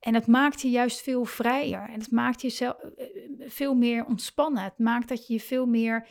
En 0.00 0.14
het 0.14 0.26
maakt 0.26 0.60
je 0.60 0.70
juist 0.70 1.00
veel 1.00 1.24
vrijer. 1.24 1.88
En 1.88 2.00
het 2.00 2.10
maakt 2.10 2.40
je 2.42 2.50
zelf, 2.50 2.76
eh, 2.76 3.04
eh, 3.04 3.50
veel 3.50 3.74
meer 3.74 4.04
ontspannen. 4.04 4.62
Het 4.62 4.78
maakt 4.78 5.08
dat 5.08 5.26
je 5.26 5.40
veel 5.40 5.66
meer 5.66 6.08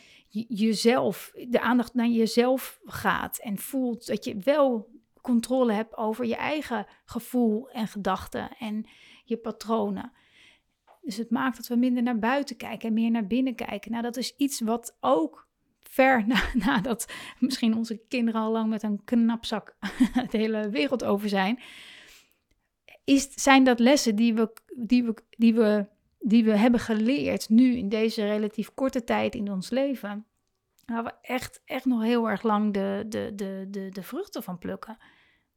jezelf, 0.47 1.31
de 1.49 1.61
aandacht 1.61 1.93
naar 1.93 2.07
jezelf 2.07 2.79
gaat. 2.85 3.37
En 3.37 3.57
voelt 3.57 4.07
dat 4.07 4.25
je 4.25 4.37
wel 4.37 4.89
controle 5.21 5.73
hebt 5.73 5.97
over 5.97 6.25
je 6.25 6.35
eigen 6.35 6.85
gevoel 7.05 7.69
en 7.69 7.87
gedachten 7.87 8.57
en 8.59 8.85
je 9.23 9.37
patronen. 9.37 10.11
Dus 11.01 11.17
het 11.17 11.29
maakt 11.29 11.57
dat 11.57 11.67
we 11.67 11.75
minder 11.75 12.03
naar 12.03 12.19
buiten 12.19 12.57
kijken 12.57 12.87
en 12.87 12.93
meer 12.93 13.11
naar 13.11 13.27
binnen 13.27 13.55
kijken. 13.55 13.91
Nou, 13.91 14.03
dat 14.03 14.17
is 14.17 14.35
iets 14.35 14.61
wat 14.61 14.97
ook 14.99 15.44
ver 15.95 16.27
na, 16.27 16.41
nadat 16.65 17.13
misschien 17.39 17.75
onze 17.75 18.01
kinderen 18.07 18.41
al 18.41 18.51
lang 18.51 18.69
met 18.69 18.83
een 18.83 19.01
knapzak 19.03 19.75
de 20.31 20.37
hele 20.37 20.69
wereld 20.69 21.03
over 21.03 21.29
zijn 21.29 21.59
is, 23.05 23.33
zijn 23.33 23.63
dat 23.63 23.79
lessen 23.79 24.15
die 24.15 24.33
we, 24.33 24.53
die, 24.75 25.03
we, 25.03 25.15
die, 25.29 25.53
we, 25.53 25.87
die 26.19 26.43
we 26.43 26.57
hebben 26.57 26.79
geleerd 26.79 27.49
nu 27.49 27.75
in 27.75 27.89
deze 27.89 28.25
relatief 28.25 28.73
korte 28.73 29.03
tijd 29.03 29.35
in 29.35 29.51
ons 29.51 29.69
leven. 29.69 30.25
Waar 30.85 31.03
we 31.03 31.13
echt, 31.21 31.61
echt 31.65 31.85
nog 31.85 32.01
heel 32.01 32.29
erg 32.29 32.43
lang 32.43 32.73
de, 32.73 33.05
de, 33.07 33.31
de, 33.35 33.67
de, 33.69 33.89
de 33.89 34.03
vruchten 34.03 34.43
van 34.43 34.57
plukken. 34.57 34.97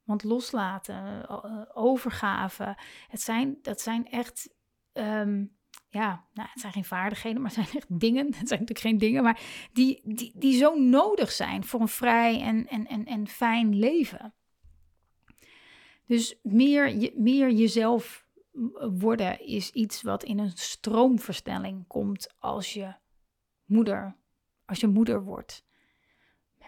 Want 0.03 0.23
loslaten, 0.23 1.29
overgave, 1.75 2.77
het 3.07 3.21
zijn, 3.21 3.57
dat 3.61 3.81
zijn 3.81 4.09
echt 4.09 4.49
ehm, 4.91 5.45
ja, 5.89 6.25
nou, 6.33 6.49
het 6.51 6.59
zijn 6.59 6.73
geen 6.73 6.85
vaardigheden, 6.85 7.41
maar 7.41 7.55
het 7.55 7.65
zijn 7.65 7.75
echt 7.75 7.99
dingen. 7.99 8.25
Het 8.37 8.47
zijn 8.47 8.59
natuurlijk 8.59 8.79
geen 8.79 8.97
dingen, 8.97 9.23
maar 9.23 9.41
die, 9.73 10.01
die, 10.03 10.31
die 10.35 10.57
zo 10.57 10.75
nodig 10.75 11.31
zijn 11.31 11.63
voor 11.63 11.81
een 11.81 11.87
vrij 11.87 12.41
en, 12.41 12.67
en, 12.67 12.87
en, 12.87 13.05
en 13.05 13.27
fijn 13.27 13.75
leven. 13.75 14.33
Dus 16.05 16.39
meer, 16.43 16.95
je, 16.95 17.13
meer 17.15 17.51
jezelf 17.51 18.27
worden 18.97 19.45
is 19.45 19.71
iets 19.71 20.01
wat 20.01 20.23
in 20.23 20.39
een 20.39 20.51
stroomversnelling 20.51 21.87
komt 21.87 22.33
als 22.39 22.73
je 22.73 22.93
moeder, 23.65 24.15
als 24.65 24.79
je 24.79 24.87
moeder 24.87 25.23
wordt. 25.23 25.65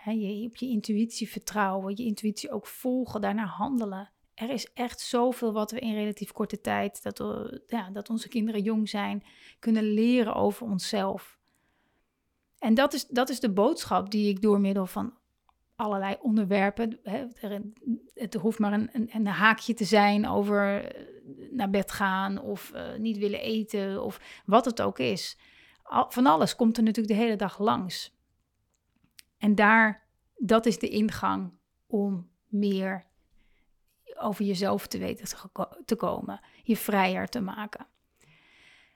je 0.05 0.45
op 0.45 0.55
je 0.55 0.67
intuïtie 0.67 1.29
vertrouwen, 1.29 1.97
je 1.97 2.03
intuïtie 2.03 2.51
ook 2.51 2.67
volgen, 2.67 3.21
daarna 3.21 3.45
handelen. 3.45 4.11
Er 4.41 4.49
is 4.49 4.73
echt 4.73 4.99
zoveel 4.99 5.53
wat 5.53 5.71
we 5.71 5.79
in 5.79 5.93
relatief 5.93 6.31
korte 6.31 6.61
tijd, 6.61 7.03
dat, 7.03 7.17
we, 7.17 7.63
ja, 7.67 7.89
dat 7.89 8.09
onze 8.09 8.27
kinderen 8.27 8.61
jong 8.61 8.89
zijn, 8.89 9.23
kunnen 9.59 9.83
leren 9.83 10.33
over 10.33 10.67
onszelf. 10.67 11.39
En 12.59 12.73
dat 12.73 12.93
is, 12.93 13.07
dat 13.07 13.29
is 13.29 13.39
de 13.39 13.51
boodschap 13.51 14.11
die 14.11 14.29
ik 14.29 14.41
door 14.41 14.59
middel 14.59 14.85
van 14.85 15.13
allerlei 15.75 16.17
onderwerpen. 16.21 16.99
Hè, 17.03 17.25
het 18.13 18.33
hoeft 18.33 18.59
maar 18.59 18.73
een, 18.73 18.89
een, 18.93 19.09
een, 19.13 19.27
haakje 19.27 19.73
te 19.73 19.85
zijn 19.85 20.27
over 20.27 20.85
eh, 20.85 21.05
naar 21.51 21.69
bed 21.69 21.91
gaan 21.91 22.41
of 22.41 22.71
uh, 22.75 22.95
niet 22.97 23.17
willen 23.17 23.41
eten 23.41 24.03
of 24.03 24.41
wat 24.45 24.65
het 24.65 24.81
ook 24.81 24.99
is. 24.99 25.37
van 26.09 26.25
alles 26.25 26.55
komt 26.55 26.77
er 26.77 26.83
natuurlijk 26.83 27.15
de 27.15 27.21
hele 27.23 27.35
dag 27.35 27.59
langs. 27.59 28.15
En 29.37 29.55
daar, 29.55 30.07
dat 30.35 30.65
is 30.65 30.79
de 30.79 30.89
ingang 30.89 31.51
om 31.87 32.29
meer 32.47 33.09
over 34.21 34.45
jezelf 34.45 34.87
te 34.87 34.97
weten 34.97 35.37
te, 35.85 35.95
komen, 35.95 36.39
je 36.63 36.77
vrijer 36.77 37.27
te 37.27 37.41
maken. 37.41 37.87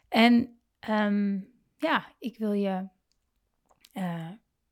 En 0.08 0.60
um, 0.89 1.48
ja, 1.77 2.05
ik 2.20 2.38
wil 2.38 2.51
je 2.51 2.88
uh, 3.94 4.29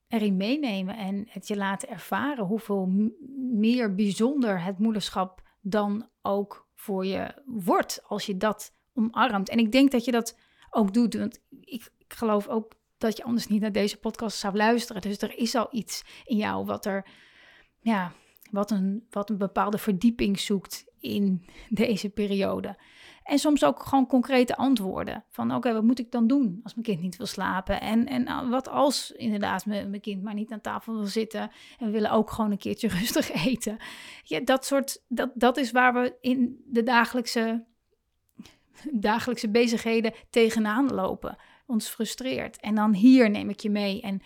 erin 0.08 0.38
meenemen 0.38 0.98
en 0.98 1.26
het 1.30 1.48
je 1.48 1.58
laten 1.58 1.90
ervaren 1.90 2.46
hoeveel 2.46 3.12
meer 3.38 3.96
bijzonder 3.96 4.64
het 4.64 4.80
moederschap 4.80 5.42
dan 5.62 6.10
ook 6.22 6.68
voor 6.76 7.06
je 7.06 7.42
wordt 7.46 8.04
als 8.04 8.26
je 8.26 8.38
dat 8.38 8.74
omarmt. 8.94 9.50
En 9.50 9.58
ik 9.58 9.72
denk 9.72 9.92
dat 9.92 10.06
je 10.06 10.12
dat 10.12 10.40
ook 10.70 10.94
doet, 10.94 11.14
want 11.14 11.40
ik, 11.50 11.92
ik 11.98 12.14
geloof 12.14 12.48
ook 12.48 12.74
dat 12.98 13.18
je 13.18 13.24
anders 13.24 13.48
niet 13.48 13.62
naar 13.62 13.72
deze 13.72 14.00
podcast 14.00 14.38
zou 14.38 14.56
luisteren. 14.56 15.02
Dus 15.02 15.18
er 15.18 15.38
is 15.38 15.56
al 15.56 15.68
iets 15.72 16.04
in 16.26 16.38
jou 16.38 16.66
wat 16.66 16.86
er, 16.86 17.08
ja, 17.80 18.12
wat 18.54 18.72
een, 18.72 19.06
wat 19.10 19.30
een 19.30 19.38
bepaalde 19.38 19.78
verdieping 19.78 20.40
zoekt 20.40 20.86
in 21.00 21.46
deze 21.70 22.10
periode. 22.10 22.78
En 23.24 23.40
soms 23.40 23.64
ook 23.64 23.84
gewoon 23.84 24.08
concrete 24.08 24.56
antwoorden. 24.56 25.24
Van 25.30 25.56
oké, 25.56 25.74
wat 25.74 25.84
moet 25.84 26.00
ik 26.00 26.12
dan 26.12 26.28
doen 26.28 26.60
als 26.64 26.74
mijn 26.74 26.86
kind 26.86 27.02
niet 27.02 27.18
wil 27.18 27.26
slapen? 27.26 27.82
En, 27.82 28.06
en 28.08 28.24
nou, 28.24 28.50
wat 28.50 28.68
als 28.68 29.12
inderdaad 29.12 29.66
mijn, 29.66 30.02
kind 30.02 30.24
maar 30.24 30.34
niet 30.34 30.52
aan 30.52 30.62
tafel 30.62 30.94
wil 30.94 31.06
zitten. 31.06 31.42
En 31.80 31.86
we 31.86 31.92
willen 31.92 32.12
ook 32.12 32.32
gewoon 32.32 32.52
een 32.52 32.58
keertje 32.58 32.88
rustig 33.00 33.46
eten. 33.46 33.78
Ja, 34.24 34.40
dat 34.40 34.66
soort, 34.66 35.04
dat, 35.08 35.32
dat 35.34 35.58
is 35.58 35.72
waar 35.72 35.94
we 35.94 36.18
in 36.22 36.64
de 36.66 36.84
dagelijkse, 36.84 37.66
dagelijkse 38.92 39.50
bezigheden 39.50 40.14
tegenaan 40.30 40.94
lopen. 40.94 41.38
Ons 41.66 41.88
frustreert. 41.88 42.60
En 42.60 42.76
dan 42.76 42.94
hier 42.94 43.30
neem 43.30 43.50
ik 43.50 43.60
je 43.60 43.70
mee 43.70 44.02
en... 44.02 44.22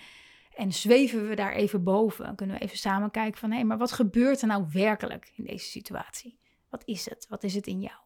En 0.58 0.74
zweven 0.74 1.28
we 1.28 1.36
daar 1.36 1.54
even 1.54 1.84
boven? 1.84 2.36
Kunnen 2.36 2.58
we 2.58 2.62
even 2.62 2.78
samen 2.78 3.12
kijken 3.12 3.40
van 3.40 3.52
hé, 3.52 3.64
maar 3.64 3.78
wat 3.78 3.92
gebeurt 3.92 4.42
er 4.42 4.48
nou 4.48 4.66
werkelijk 4.72 5.32
in 5.36 5.44
deze 5.44 5.66
situatie? 5.66 6.40
Wat 6.70 6.84
is 6.86 7.10
het? 7.10 7.26
Wat 7.30 7.44
is 7.44 7.56
het 7.56 7.68
in 7.68 7.82
jou? 7.82 7.98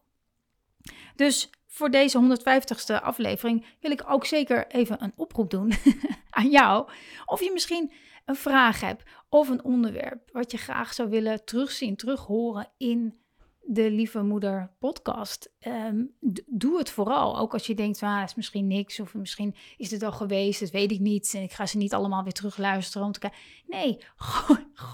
Dus 1.16 1.50
voor 1.66 1.90
deze 1.90 2.38
150ste 2.40 3.02
aflevering 3.02 3.66
wil 3.80 3.90
ik 3.90 4.04
ook 4.06 4.26
zeker 4.26 4.66
even 4.66 5.02
een 5.02 5.12
oproep 5.16 5.50
doen 5.50 5.72
aan 6.30 6.50
jou. 6.50 6.90
Of 7.24 7.40
je 7.40 7.50
misschien 7.52 7.92
een 8.24 8.36
vraag 8.36 8.80
hebt 8.80 9.02
of 9.28 9.48
een 9.48 9.64
onderwerp 9.64 10.30
wat 10.32 10.50
je 10.50 10.58
graag 10.58 10.94
zou 10.94 11.08
willen 11.08 11.44
terugzien, 11.44 11.96
terughoren 11.96 12.72
in 12.76 13.21
de 13.64 13.90
Lieve 13.90 14.22
Moeder 14.22 14.70
podcast. 14.78 15.52
Ehm, 15.58 16.04
doe 16.46 16.78
het 16.78 16.90
vooral. 16.90 17.38
Ook 17.38 17.52
als 17.52 17.66
je 17.66 17.74
denkt, 17.74 18.02
ah, 18.02 18.22
is 18.24 18.34
misschien 18.34 18.66
niks. 18.66 19.00
Of 19.00 19.14
misschien 19.14 19.54
is 19.76 19.90
het 19.90 20.02
al 20.02 20.12
geweest, 20.12 20.60
dat 20.60 20.70
weet 20.70 20.92
ik 20.92 21.00
niet. 21.00 21.34
En 21.34 21.42
ik 21.42 21.52
ga 21.52 21.66
ze 21.66 21.76
niet 21.76 21.94
allemaal 21.94 22.22
weer 22.22 22.32
terugluisteren. 22.32 23.06
Om 23.06 23.12
te 23.12 23.30
nee, 23.66 23.98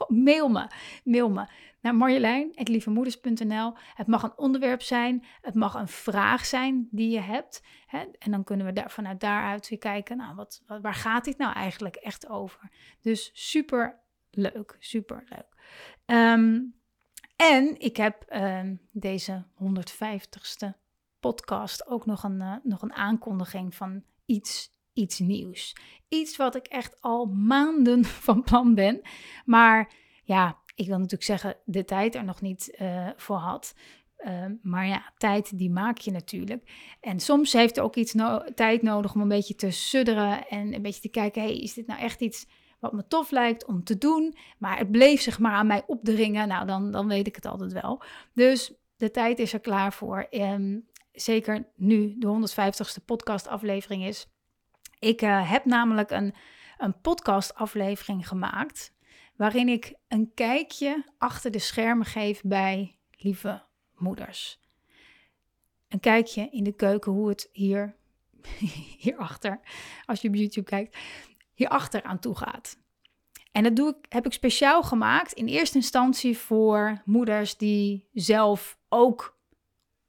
mail 0.24 0.48
me. 0.48 0.66
Mail 1.04 1.30
me 1.30 1.46
naar 1.80 1.94
marjolein.lievemoeders.nl. 1.94 3.74
Het 3.94 4.06
mag 4.06 4.22
een 4.22 4.38
onderwerp 4.38 4.82
zijn. 4.82 5.24
Het 5.40 5.54
mag 5.54 5.74
een 5.74 5.88
vraag 5.88 6.46
zijn 6.46 6.88
die 6.90 7.10
je 7.10 7.20
hebt. 7.20 7.62
Hè? 7.86 8.04
En 8.18 8.30
dan 8.30 8.44
kunnen 8.44 8.66
we 8.66 8.72
daar, 8.72 8.90
vanuit 8.90 9.20
daaruit 9.20 9.68
weer 9.68 9.78
kijken, 9.78 10.16
nou, 10.16 10.34
wat, 10.34 10.62
wat, 10.66 10.80
waar 10.80 10.94
gaat 10.94 11.24
dit 11.24 11.38
nou 11.38 11.52
eigenlijk 11.52 11.96
echt 11.96 12.28
over? 12.28 12.70
Dus 13.00 13.30
super 13.32 14.00
leuk, 14.30 14.76
super 14.78 15.24
leuk. 15.28 15.56
Ehm, 16.04 16.60
en 17.38 17.80
ik 17.80 17.96
heb 17.96 18.24
uh, 18.32 18.60
deze 18.90 19.44
150ste 19.62 20.68
podcast 21.20 21.86
ook 21.86 22.06
nog 22.06 22.22
een, 22.22 22.40
uh, 22.40 22.54
nog 22.62 22.82
een 22.82 22.92
aankondiging 22.92 23.74
van 23.74 24.02
iets, 24.26 24.70
iets 24.92 25.18
nieuws. 25.18 25.76
Iets 26.08 26.36
wat 26.36 26.54
ik 26.54 26.66
echt 26.66 26.96
al 27.00 27.24
maanden 27.26 28.04
van 28.28 28.42
plan 28.42 28.74
ben. 28.74 29.00
Maar 29.44 29.92
ja, 30.24 30.58
ik 30.74 30.86
wil 30.86 30.96
natuurlijk 30.96 31.22
zeggen, 31.22 31.56
de 31.64 31.84
tijd 31.84 32.14
er 32.14 32.24
nog 32.24 32.40
niet 32.40 32.76
uh, 32.80 33.08
voor 33.16 33.36
had. 33.36 33.74
Uh, 34.18 34.44
maar 34.62 34.86
ja, 34.86 35.12
tijd 35.16 35.58
die 35.58 35.70
maak 35.70 35.98
je 35.98 36.10
natuurlijk. 36.10 36.96
En 37.00 37.20
soms 37.20 37.52
heeft 37.52 37.76
er 37.76 37.82
ook 37.82 37.96
iets 37.96 38.14
tijd 38.54 38.82
nodig 38.82 39.14
om 39.14 39.20
een 39.20 39.28
beetje 39.28 39.54
te 39.54 39.70
sudderen 39.70 40.48
en 40.48 40.74
een 40.74 40.82
beetje 40.82 41.00
te 41.00 41.08
kijken, 41.08 41.42
hey, 41.42 41.58
is 41.58 41.74
dit 41.74 41.86
nou 41.86 42.00
echt 42.00 42.20
iets 42.20 42.46
wat 42.78 42.92
me 42.92 43.06
tof 43.06 43.30
lijkt 43.30 43.66
om 43.66 43.84
te 43.84 43.98
doen, 43.98 44.36
maar 44.58 44.78
het 44.78 44.90
bleef 44.90 45.20
zich 45.20 45.38
maar 45.38 45.52
aan 45.52 45.66
mij 45.66 45.82
opdringen, 45.86 46.48
nou 46.48 46.66
dan, 46.66 46.92
dan 46.92 47.08
weet 47.08 47.26
ik 47.26 47.34
het 47.34 47.46
altijd 47.46 47.72
wel. 47.72 48.02
Dus 48.34 48.72
de 48.96 49.10
tijd 49.10 49.38
is 49.38 49.52
er 49.52 49.60
klaar 49.60 49.92
voor. 49.92 50.26
En 50.30 50.88
zeker 51.12 51.68
nu 51.76 52.18
de 52.18 52.26
150ste 52.26 53.04
podcastaflevering 53.04 54.04
is. 54.04 54.26
Ik 54.98 55.22
uh, 55.22 55.50
heb 55.50 55.64
namelijk 55.64 56.10
een, 56.10 56.34
een 56.78 57.00
podcastaflevering 57.00 58.28
gemaakt 58.28 58.92
waarin 59.36 59.68
ik 59.68 59.94
een 60.08 60.30
kijkje 60.34 61.04
achter 61.18 61.50
de 61.50 61.58
schermen 61.58 62.06
geef 62.06 62.42
bij 62.42 62.98
lieve 63.10 63.62
moeders. 63.94 64.60
Een 65.88 66.00
kijkje 66.00 66.48
in 66.50 66.64
de 66.64 66.72
keuken 66.72 67.12
hoe 67.12 67.28
het 67.28 67.48
hier, 67.52 67.96
hierachter, 68.98 69.60
als 70.04 70.20
je 70.20 70.28
op 70.28 70.34
YouTube 70.34 70.66
kijkt, 70.66 70.96
hierachter 71.58 72.02
aan 72.02 72.18
toe 72.18 72.36
gaat. 72.36 72.78
En 73.52 73.62
dat 73.62 73.76
doe 73.76 73.88
ik, 73.88 74.12
heb 74.12 74.26
ik 74.26 74.32
speciaal 74.32 74.82
gemaakt 74.82 75.32
in 75.32 75.46
eerste 75.46 75.76
instantie 75.76 76.38
voor 76.38 77.02
moeders 77.04 77.56
die 77.56 78.08
zelf 78.12 78.78
ook 78.88 79.38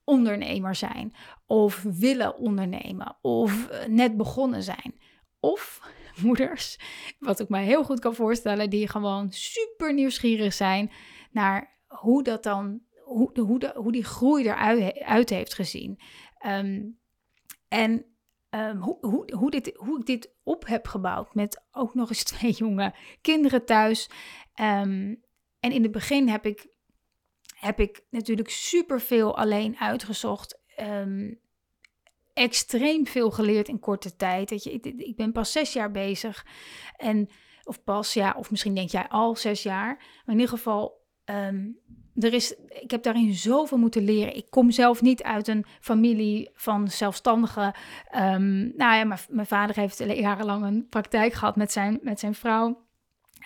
ondernemer 0.03 0.75
zijn 0.75 1.13
of 1.45 1.81
willen 1.81 2.38
ondernemen 2.38 3.17
of 3.21 3.67
eh, 3.67 3.88
net 3.88 4.17
begonnen 4.17 4.63
zijn. 4.63 4.99
Of 5.39 5.81
moeders, 6.23 6.79
wat 7.19 7.39
ik 7.39 7.49
mij 7.49 7.63
heel 7.63 7.83
goed 7.83 7.99
kan 7.99 8.15
voorstellen, 8.15 8.69
die 8.69 8.88
gewoon 8.88 9.31
super 9.31 9.93
nieuwsgierig 9.93 10.53
zijn 10.53 10.91
naar 11.31 11.77
hoe 11.88 12.23
dat 12.23 12.43
dan, 12.43 12.81
hoe, 13.03 13.33
de, 13.33 13.41
hoe, 13.41 13.59
de, 13.59 13.71
hoe 13.75 13.91
die 13.91 14.03
groei 14.03 14.43
eruit 14.43 14.99
uit 14.99 15.29
heeft 15.29 15.53
gezien. 15.53 15.99
Ehm, 16.38 16.81
en 17.67 18.05
Ehm, 18.49 18.77
hoe, 18.77 18.97
hoe, 19.01 19.33
hoe, 19.35 19.51
dit, 19.51 19.71
hoe 19.75 19.99
ik 19.99 20.05
dit 20.05 20.33
op 20.43 20.67
heb 20.67 20.88
gebouwd 20.88 21.35
met 21.35 21.63
ook 21.71 21.93
nog 21.93 22.09
eens 22.09 22.23
twee 22.33 22.51
jonge 22.51 22.93
kinderen 23.21 23.65
thuis. 23.65 24.09
Ehm, 24.53 25.15
en 25.59 25.71
in 25.71 25.83
het 25.83 25.91
begin 25.91 26.27
heb 26.27 26.45
ik, 26.45 26.67
heb 27.55 27.79
ik 27.79 28.05
natuurlijk 28.09 28.49
superveel 28.49 29.38
alleen 29.38 29.77
uitgezocht. 29.77 30.59
Um, 30.81 31.39
extreem 32.33 33.07
veel 33.07 33.31
geleerd 33.31 33.67
in 33.67 33.79
korte 33.79 34.15
tijd. 34.15 34.49
Dat 34.49 34.63
je, 34.63 34.71
ik, 34.71 34.85
ik, 34.85 35.15
ben 35.15 35.31
pas 35.31 35.51
zes 35.51 35.73
jaar 35.73 35.91
bezig. 35.91 36.45
En, 36.95 37.29
of 37.63 37.83
pas, 37.83 38.13
ja, 38.13 38.35
of 38.38 38.51
misschien 38.51 38.75
denk 38.75 38.89
jij 38.89 39.07
al 39.07 39.35
zes 39.35 39.63
jaar. 39.63 39.95
Maar 39.97 40.35
in 40.35 40.39
ieder 40.39 40.57
geval, 40.57 41.05
er 42.19 42.34
is, 42.34 42.55
ik 42.67 42.91
heb 42.91 43.03
daarin 43.03 43.34
zoveel 43.34 43.77
moeten 43.77 44.03
leren. 44.03 44.36
Ik 44.36 44.49
kom 44.49 44.71
zelf 44.71 45.01
niet 45.01 45.23
uit 45.23 45.47
een 45.47 45.65
familie 45.79 46.49
van 46.53 46.88
zelfstandigen. 46.88 47.75
Um, 48.15 48.73
nou 48.75 48.95
ja, 48.95 49.03
mijn, 49.03 49.19
mijn 49.29 49.47
vader 49.47 49.75
heeft 49.75 49.97
jarenlang 49.97 50.65
een 50.65 50.88
praktijk 50.89 51.34
gehad 51.34 51.55
met 51.55 51.71
zijn, 51.71 51.99
met 52.01 52.19
zijn 52.19 52.36
vrouw. 52.36 52.88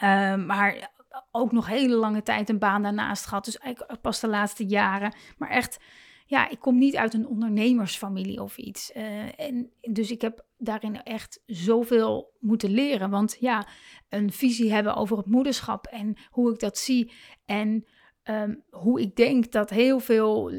Um, 0.04 0.46
maar 0.46 0.92
ook 1.32 1.52
nog 1.52 1.68
hele 1.68 1.96
lange 1.96 2.24
tijd 2.24 2.50
een 2.50 2.60
baan 2.60 2.82
daarnaast 2.82 3.26
gehad. 3.26 3.46
Dus 3.46 3.58
eigenlijk 3.58 4.02
pas 4.02 4.20
de 4.20 4.28
laatste 4.28 4.66
jaren. 4.66 5.16
Maar 5.38 5.50
echt, 5.50 5.80
ja, 6.26 6.50
ik 6.50 6.60
kom 6.60 6.78
niet 6.78 6.96
uit 6.96 7.14
een 7.14 7.28
ondernemersfamilie 7.28 8.42
of 8.42 8.58
iets. 8.58 8.92
Uh, 8.96 9.40
en 9.40 9.72
dus 9.82 10.12
ik 10.12 10.22
heb 10.22 10.46
daarin 10.58 11.04
echt 11.04 11.42
zoveel 11.46 12.34
moeten 12.40 12.70
leren. 12.70 13.10
Want 13.10 13.38
ja, 13.40 13.68
een 14.10 14.32
visie 14.32 14.74
hebben 14.74 14.96
over 14.96 15.18
het 15.18 15.26
moederschap 15.26 15.86
en 15.86 16.18
hoe 16.30 16.54
ik 16.54 16.60
dat 16.60 16.78
zie. 16.78 17.12
En 17.46 17.86
um, 18.24 18.64
hoe 18.70 19.02
ik 19.02 19.16
denk 19.16 19.52
dat 19.52 19.70
heel 19.70 20.00
veel 20.00 20.52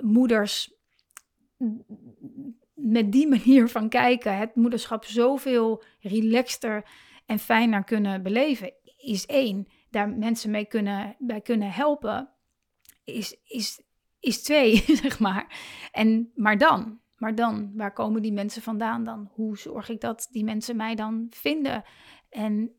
moeders 0.00 0.74
met 2.74 3.12
die 3.12 3.28
manier 3.36 3.68
van 3.68 3.88
kijken 3.88 4.36
het 4.36 4.54
moederschap 4.54 5.04
zoveel 5.04 5.82
relaxter 6.00 6.84
en 7.26 7.38
fijner 7.38 7.84
kunnen 7.84 8.22
beleven, 8.22 8.72
is 8.96 9.26
één. 9.26 9.66
Daar 9.90 10.08
mensen 10.08 10.50
mee 10.50 10.64
kunnen, 10.64 11.16
bij 11.18 11.40
kunnen 11.40 11.70
helpen, 11.70 12.30
is, 13.04 13.36
is, 13.44 13.82
is 14.20 14.42
twee, 14.42 14.76
zeg 15.02 15.18
maar. 15.18 15.58
En, 15.92 16.32
maar 16.34 16.58
dan, 16.58 17.00
maar 17.16 17.34
dan, 17.34 17.72
waar 17.74 17.92
komen 17.92 18.22
die 18.22 18.32
mensen 18.32 18.62
vandaan 18.62 19.04
dan? 19.04 19.30
Hoe 19.32 19.58
zorg 19.58 19.88
ik 19.88 20.00
dat 20.00 20.28
die 20.30 20.44
mensen 20.44 20.76
mij 20.76 20.94
dan 20.94 21.26
vinden 21.30 21.84
en 22.28 22.72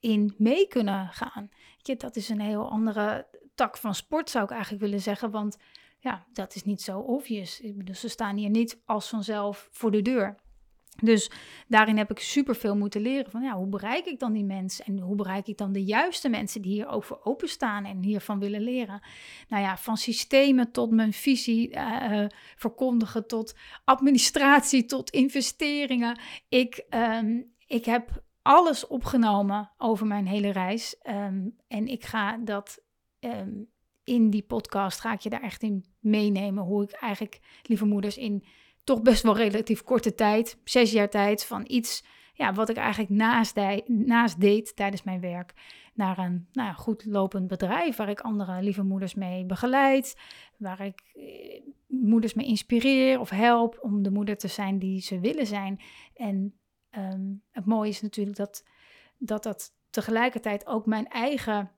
hierin 0.00 0.34
mee 0.38 0.68
kunnen 0.68 1.08
gaan? 1.08 1.48
Dat 1.96 2.16
is 2.16 2.28
een 2.28 2.40
heel 2.40 2.70
andere 2.70 3.26
tak 3.54 3.76
van 3.76 3.94
sport, 3.94 4.30
zou 4.30 4.44
ik 4.44 4.50
eigenlijk 4.50 4.82
willen 4.82 5.00
zeggen. 5.00 5.30
Want 5.30 5.56
ja, 5.98 6.26
dat 6.32 6.54
is 6.54 6.64
niet 6.64 6.82
zo 6.82 6.98
obvious. 6.98 7.60
Ik 7.60 7.96
ze 7.96 8.08
staan 8.08 8.36
hier 8.36 8.50
niet 8.50 8.80
als 8.84 9.08
vanzelf 9.08 9.68
voor 9.70 9.90
de 9.90 10.02
deur. 10.02 10.36
Dus 11.02 11.30
daarin 11.68 11.96
heb 11.96 12.10
ik 12.10 12.18
superveel 12.18 12.76
moeten 12.76 13.00
leren 13.00 13.30
van 13.30 13.42
ja, 13.42 13.56
hoe 13.56 13.68
bereik 13.68 14.06
ik 14.06 14.18
dan 14.18 14.32
die 14.32 14.44
mensen 14.44 14.84
en 14.84 14.98
hoe 14.98 15.14
bereik 15.14 15.46
ik 15.46 15.56
dan 15.56 15.72
de 15.72 15.84
juiste 15.84 16.28
mensen 16.28 16.62
die 16.62 16.72
hier 16.72 16.88
over 16.88 17.24
openstaan 17.24 17.84
en 17.84 18.02
hiervan 18.02 18.38
willen 18.38 18.60
leren. 18.60 19.02
Nou 19.48 19.62
ja, 19.62 19.76
van 19.76 19.96
systemen 19.96 20.72
tot 20.72 20.90
mijn 20.90 21.12
visie 21.12 21.76
uh, 21.76 22.26
verkondigen, 22.56 23.26
tot 23.26 23.54
administratie, 23.84 24.84
tot 24.84 25.10
investeringen. 25.10 26.20
Ik, 26.48 26.84
um, 26.90 27.54
ik 27.66 27.84
heb 27.84 28.22
alles 28.48 28.86
opgenomen 28.86 29.70
over 29.78 30.06
mijn 30.06 30.26
hele 30.26 30.50
reis 30.50 30.96
um, 31.02 31.56
en 31.68 31.86
ik 31.86 32.04
ga 32.04 32.36
dat 32.36 32.82
um, 33.20 33.68
in 34.04 34.30
die 34.30 34.42
podcast, 34.42 35.00
ga 35.00 35.12
ik 35.12 35.20
je 35.20 35.30
daar 35.30 35.42
echt 35.42 35.62
in 35.62 35.84
meenemen 35.98 36.64
hoe 36.64 36.82
ik 36.82 36.92
eigenlijk, 36.92 37.40
lieve 37.62 37.84
moeders, 37.84 38.16
in 38.16 38.44
toch 38.84 39.02
best 39.02 39.22
wel 39.22 39.36
relatief 39.36 39.82
korte 39.82 40.14
tijd, 40.14 40.58
zes 40.64 40.92
jaar 40.92 41.08
tijd, 41.08 41.44
van 41.44 41.64
iets 41.66 42.04
ja, 42.34 42.52
wat 42.52 42.68
ik 42.68 42.76
eigenlijk 42.76 43.10
naast, 43.10 43.54
de, 43.54 43.82
naast 43.86 44.40
deed 44.40 44.76
tijdens 44.76 45.02
mijn 45.02 45.20
werk, 45.20 45.54
naar 45.94 46.18
een 46.18 46.46
nou 46.52 46.74
goed 46.74 47.04
lopend 47.04 47.48
bedrijf 47.48 47.96
waar 47.96 48.08
ik 48.08 48.20
andere 48.20 48.62
lieve 48.62 48.82
moeders 48.82 49.14
mee 49.14 49.44
begeleid, 49.44 50.16
waar 50.56 50.80
ik 50.80 51.02
eh, 51.14 51.60
moeders 51.86 52.34
mee 52.34 52.46
inspireer 52.46 53.20
of 53.20 53.30
help 53.30 53.78
om 53.80 54.02
de 54.02 54.10
moeder 54.10 54.36
te 54.36 54.48
zijn 54.48 54.78
die 54.78 55.00
ze 55.00 55.20
willen 55.20 55.46
zijn. 55.46 55.80
En 56.14 56.57
um, 56.96 57.42
het 57.50 57.64
mooie 57.64 57.88
is 57.90 58.00
natuurlijk 58.00 58.36
dat, 58.36 58.64
dat 59.18 59.42
dat 59.42 59.72
tegelijkertijd 59.90 60.66
ook 60.66 60.86
mijn 60.86 61.08
eigen 61.08 61.70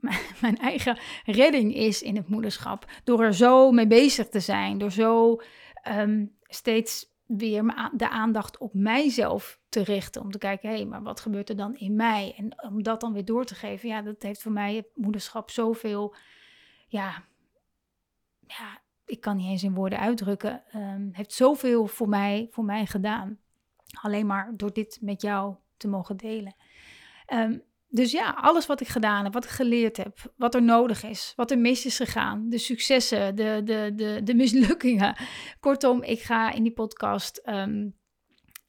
mijn 0.40 0.58
eigen 0.58 0.98
redding 1.24 1.74
is 1.74 2.02
in 2.02 2.16
het 2.16 2.28
moederschap. 2.28 2.86
Door 3.04 3.22
er 3.22 3.34
zo 3.34 3.70
mee 3.70 3.86
bezig 3.86 4.28
te 4.28 4.40
zijn, 4.40 4.78
door 4.78 4.90
zo 4.90 5.40
um, 5.88 6.36
steeds 6.42 7.10
weer 7.26 7.90
de 7.92 8.08
aandacht 8.08 8.58
op 8.58 8.74
mijzelf 8.74 9.60
te 9.68 9.84
richten. 9.84 10.22
Om 10.22 10.30
te 10.30 10.38
kijken, 10.38 10.68
hé, 10.68 10.74
hey, 10.74 10.84
maar 10.84 11.02
wat 11.02 11.20
gebeurt 11.20 11.48
er 11.48 11.56
dan 11.56 11.76
in 11.76 11.96
mij? 11.96 12.34
En 12.36 12.62
om 12.62 12.82
dat 12.82 13.00
dan 13.00 13.12
weer 13.12 13.24
door 13.24 13.44
te 13.44 13.54
geven. 13.54 13.88
Ja, 13.88 14.02
dat 14.02 14.22
heeft 14.22 14.42
voor 14.42 14.52
mij 14.52 14.74
het 14.74 14.86
moederschap 14.94 15.50
zoveel, 15.50 16.14
ja, 16.88 17.24
ja 18.46 18.80
ik 19.04 19.20
kan 19.20 19.36
niet 19.36 19.50
eens 19.50 19.62
in 19.62 19.74
woorden 19.74 19.98
uitdrukken. 19.98 20.62
Um, 20.74 21.10
heeft 21.12 21.32
zoveel 21.32 21.86
voor 21.86 22.08
mij, 22.08 22.48
voor 22.50 22.64
mij 22.64 22.86
gedaan. 22.86 23.38
Alleen 24.00 24.26
maar 24.26 24.52
door 24.56 24.72
dit 24.72 24.98
met 25.00 25.22
jou 25.22 25.54
te 25.76 25.88
mogen 25.88 26.16
delen. 26.16 26.54
Um, 27.32 27.62
dus 27.88 28.12
ja, 28.12 28.30
alles 28.30 28.66
wat 28.66 28.80
ik 28.80 28.88
gedaan 28.88 29.24
heb, 29.24 29.32
wat 29.32 29.44
ik 29.44 29.50
geleerd 29.50 29.96
heb, 29.96 30.32
wat 30.36 30.54
er 30.54 30.62
nodig 30.62 31.02
is, 31.02 31.32
wat 31.36 31.50
er 31.50 31.58
mis 31.58 31.86
is 31.86 31.96
gegaan, 31.96 32.48
de 32.48 32.58
successen, 32.58 33.36
de, 33.36 33.60
de, 33.64 33.92
de, 33.96 34.20
de 34.24 34.34
mislukkingen. 34.34 35.16
Kortom, 35.60 36.02
ik 36.02 36.20
ga 36.22 36.52
in 36.52 36.62
die 36.62 36.72
podcast 36.72 37.42
um, 37.46 37.96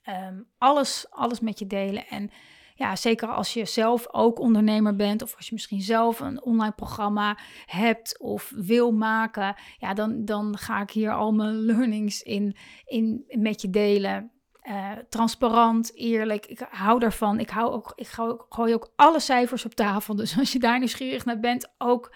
um, 0.10 0.48
alles, 0.58 1.06
alles 1.10 1.40
met 1.40 1.60
je 1.60 1.68
delen. 1.68 2.08
En 2.08 2.30
ja, 2.76 2.96
zeker 2.96 3.28
als 3.28 3.54
je 3.54 3.66
zelf 3.66 4.08
ook 4.14 4.40
ondernemer 4.40 4.96
bent, 4.96 5.22
of 5.22 5.36
als 5.36 5.46
je 5.46 5.54
misschien 5.54 5.82
zelf 5.82 6.20
een 6.20 6.44
online 6.44 6.74
programma 6.76 7.38
hebt 7.66 8.20
of 8.20 8.52
wil 8.56 8.92
maken, 8.92 9.56
ja, 9.78 9.94
dan, 9.94 10.26
dan 10.26 10.58
ga 10.58 10.82
ik 10.82 10.92
hier 10.92 11.14
al 11.14 11.32
mijn 11.32 11.56
learnings 11.56 12.22
in, 12.22 12.56
in 12.86 13.26
met 13.28 13.62
je 13.62 13.70
delen. 13.70 14.32
Uh, 14.64 14.92
transparant, 15.10 15.96
eerlijk. 15.96 16.46
Ik 16.46 16.68
hou 16.70 17.00
daarvan. 17.00 17.40
Ik, 17.40 17.50
hou 17.50 17.72
ook, 17.72 17.94
ik 17.96 18.08
gooi 18.50 18.74
ook 18.74 18.92
alle 18.96 19.20
cijfers 19.20 19.66
op 19.66 19.74
tafel. 19.74 20.16
Dus 20.16 20.38
als 20.38 20.52
je 20.52 20.60
daar 20.60 20.80
nieuwsgierig 20.80 21.26
naar 21.26 21.40
bent, 21.40 21.74
ook 21.78 22.16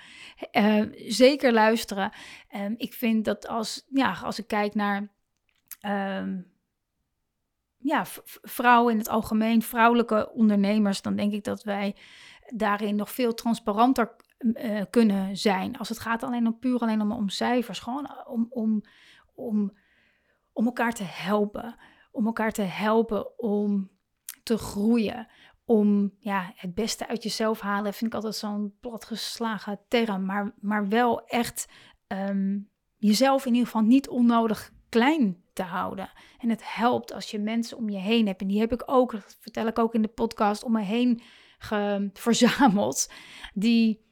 uh, 0.52 0.84
zeker 1.08 1.54
luisteren. 1.54 2.12
Um, 2.56 2.76
ik 2.78 2.94
vind 2.94 3.26
dat 3.26 3.48
als, 3.48 3.86
ja, 3.90 4.18
als 4.24 4.40
ik 4.40 4.48
kijk 4.48 4.76
naar 4.76 5.14
um, 6.18 6.52
ja, 7.78 8.06
vrouwen 8.42 8.92
in 8.92 9.00
het 9.00 9.10
algemeen, 9.10 9.62
vrouwelijke 9.62 10.32
ondernemers, 10.34 11.02
dan 11.02 11.16
denk 11.16 11.34
ik 11.34 11.44
dat 11.44 11.64
wij 11.64 11.96
daarin 12.48 12.96
nog 12.96 13.12
veel 13.12 13.34
transparanter 13.34 14.16
uh, 14.40 14.82
kunnen 14.90 15.38
zijn. 15.38 15.78
Als 15.78 15.90
het 15.90 16.00
gaat 16.00 16.24
alleen 16.24 16.48
om 16.48 16.60
puur 16.60 16.80
alleen 16.80 17.02
om, 17.02 17.12
om 17.12 17.30
cijfers. 17.30 17.80
Gewoon 17.80 18.26
om, 18.28 18.48
om, 18.50 18.84
om, 19.36 19.78
om 20.54 20.66
elkaar 20.66 20.94
te 20.94 21.04
helpen 21.04 21.76
om 22.16 22.26
elkaar 22.26 22.52
te 22.52 22.62
helpen 22.62 23.40
om 23.40 23.90
te 24.44 24.58
groeien. 24.58 25.28
Om 25.66 26.14
ja, 26.20 26.54
het 26.56 26.74
beste 26.74 27.08
uit 27.08 27.24
jezelf 27.24 27.60
halen, 27.60 27.94
vind 27.94 28.10
ik 28.10 28.16
altijd 28.16 28.36
zo'n 28.36 28.74
platgeslagen 28.80 29.80
term. 29.88 30.26
Maar, 30.26 30.54
maar 30.60 30.88
wel 30.88 31.26
echt 31.26 31.68
ehm, 32.08 32.60
jezelf 32.98 33.46
in 33.46 33.52
ieder 33.54 33.68
geval 33.68 33.82
niet 33.82 34.10
onnodig 34.10 34.72
klein 34.90 35.44
te 35.54 35.64
houden. 35.64 36.10
En 36.38 36.50
het 36.50 36.74
helpt 36.76 37.14
als 37.14 37.32
je 37.32 37.40
mensen 37.40 37.78
om 37.78 37.90
je 37.90 37.98
heen 37.98 38.28
hebt. 38.28 38.42
En 38.42 38.48
die 38.48 38.60
heb 38.60 38.74
ik 38.74 38.84
ook, 38.86 39.14
vertel 39.40 39.68
ik 39.68 39.80
ook 39.80 39.94
in 39.94 40.02
de 40.02 40.08
podcast, 40.08 40.64
om 40.64 40.72
me 40.72 40.82
heen 40.82 41.22
verzameld. 42.14 43.12
Die, 43.54 44.06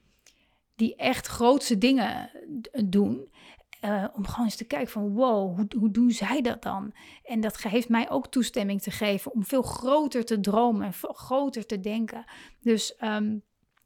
die 0.75 0.95
echt 0.95 1.27
grootste 1.27 1.77
dingen 1.77 2.29
doen. 2.85 3.32
Uh, 3.85 4.05
om 4.13 4.27
gewoon 4.27 4.45
eens 4.45 4.55
te 4.55 4.67
kijken 4.67 4.91
van 4.91 5.13
wow, 5.13 5.55
hoe, 5.55 5.67
hoe 5.77 5.91
doen 5.91 6.11
zij 6.11 6.41
dat 6.41 6.61
dan? 6.61 6.93
En 7.23 7.41
dat 7.41 7.57
geeft 7.57 7.89
mij 7.89 8.09
ook 8.09 8.27
toestemming 8.27 8.81
te 8.81 8.91
geven 8.91 9.31
om 9.31 9.45
veel 9.45 9.61
groter 9.61 10.25
te 10.25 10.39
dromen 10.39 10.85
en 10.85 10.93
veel 10.93 11.13
groter 11.13 11.65
te 11.65 11.79
denken. 11.79 12.25
Dus 12.61 12.95
um, 13.01 13.43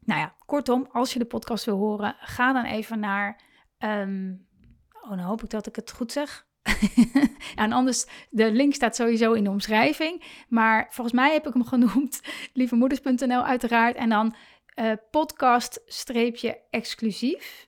nou 0.08 0.20
ja, 0.20 0.36
kortom, 0.46 0.88
als 0.92 1.14
je 1.14 1.20
de 1.20 1.26
podcast 1.26 1.66
wil 1.66 1.78
horen, 1.78 2.16
ga 2.20 2.54
dan 2.54 2.66
even 2.66 3.00
naar. 3.00 3.42
Um, 3.80 4.48
oh, 5.02 5.10
dan 5.10 5.20
hoop 5.20 5.44
ik 5.44 5.50
dat 5.50 5.68
ik 5.68 5.76
het 5.76 5.92
goed 5.92 6.12
zeg. 6.12 6.48
en 7.56 7.72
anders, 7.72 8.06
de 8.30 8.52
link 8.52 8.74
staat 8.74 8.96
sowieso 8.96 9.34
in 9.34 9.44
de 9.44 9.50
omschrijving. 9.50 10.24
Maar 10.50 10.88
volgens 10.90 11.16
mij 11.16 11.34
heb 11.34 11.48
ik 11.48 11.54
hem 11.54 11.66
genoemd, 11.66 12.22
lievemoeders.nl 12.54 13.44
uiteraard. 13.44 13.96
En 13.96 14.10
dan 14.10 14.36
uh, 14.76 14.92
podcast-exclusief. 15.12 17.67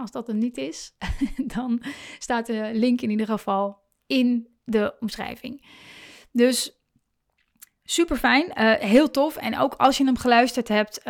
Als 0.00 0.10
dat 0.10 0.28
er 0.28 0.34
niet 0.34 0.56
is, 0.56 0.96
dan 1.54 1.82
staat 2.18 2.46
de 2.46 2.70
link 2.72 3.00
in 3.00 3.10
ieder 3.10 3.26
geval 3.26 3.78
in 4.06 4.48
de 4.64 4.94
omschrijving. 5.00 5.66
Dus 6.32 6.82
super 7.84 8.16
fijn, 8.16 8.46
uh, 8.46 8.72
heel 8.72 9.10
tof. 9.10 9.36
En 9.36 9.58
ook 9.58 9.74
als 9.74 9.96
je 9.96 10.04
hem 10.04 10.16
geluisterd 10.16 10.68
hebt, 10.68 11.04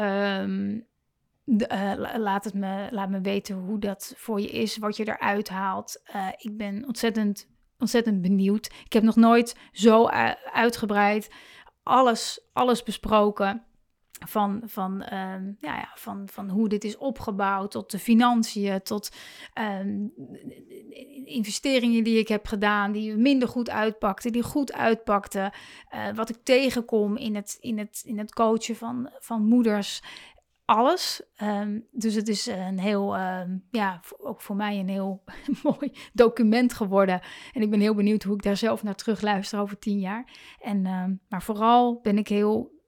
de, 1.44 1.70
uh, 1.72 2.18
laat, 2.18 2.44
het 2.44 2.54
me, 2.54 2.88
laat 2.90 3.10
me 3.10 3.20
weten 3.20 3.56
hoe 3.56 3.78
dat 3.78 4.14
voor 4.16 4.40
je 4.40 4.50
is, 4.50 4.76
wat 4.76 4.96
je 4.96 5.08
eruit 5.08 5.48
haalt. 5.48 6.02
Uh, 6.14 6.28
ik 6.36 6.56
ben 6.56 6.84
ontzettend, 6.86 7.48
ontzettend 7.78 8.22
benieuwd. 8.22 8.66
Ik 8.84 8.92
heb 8.92 9.02
nog 9.02 9.16
nooit 9.16 9.56
zo 9.72 10.06
uitgebreid 10.52 11.30
alles, 11.82 12.40
alles 12.52 12.82
besproken. 12.82 13.64
Van, 14.26 14.62
van, 14.64 14.92
um, 14.92 15.56
ja, 15.60 15.76
ja, 15.76 15.90
van, 15.94 16.28
van 16.32 16.50
hoe 16.50 16.68
dit 16.68 16.84
is 16.84 16.96
opgebouwd, 16.96 17.70
tot 17.70 17.90
de 17.90 17.98
financiën, 17.98 18.82
tot 18.82 19.10
um, 19.80 20.12
investeringen 21.24 22.04
die 22.04 22.18
ik 22.18 22.28
heb 22.28 22.46
gedaan, 22.46 22.92
die 22.92 23.16
minder 23.16 23.48
goed 23.48 23.70
uitpakten, 23.70 24.32
die 24.32 24.42
goed 24.42 24.72
uitpakten. 24.72 25.52
Uh, 25.94 26.14
wat 26.14 26.28
ik 26.28 26.36
tegenkom 26.42 27.16
in 27.16 27.34
het, 27.34 27.56
in 27.60 27.78
het, 27.78 28.02
in 28.04 28.18
het 28.18 28.32
coachen 28.32 28.76
van, 28.76 29.10
van 29.18 29.44
moeders. 29.44 30.02
Alles. 30.64 31.22
Um, 31.42 31.86
dus 31.90 32.14
het 32.14 32.28
is 32.28 32.46
een 32.46 32.78
heel, 32.78 33.16
ja, 33.70 34.00
ook 34.18 34.40
voor 34.40 34.56
mij 34.56 34.78
een 34.78 34.88
heel 34.88 35.24
mooi 35.62 35.92
document 36.12 36.72
geworden. 36.72 37.20
En 37.52 37.62
ik 37.62 37.70
ben 37.70 37.80
heel 37.80 37.94
benieuwd 37.94 38.22
hoe 38.22 38.34
ik 38.34 38.42
daar 38.42 38.56
zelf 38.56 38.82
naar 38.82 38.94
terug 38.94 39.20
luister 39.20 39.60
over 39.60 39.78
tien 39.78 39.98
jaar. 39.98 40.24
En, 40.60 40.82
maar 41.28 41.42
vooral 41.42 42.00
ben 42.02 42.18
ik 42.18 42.28
heel 42.28 42.79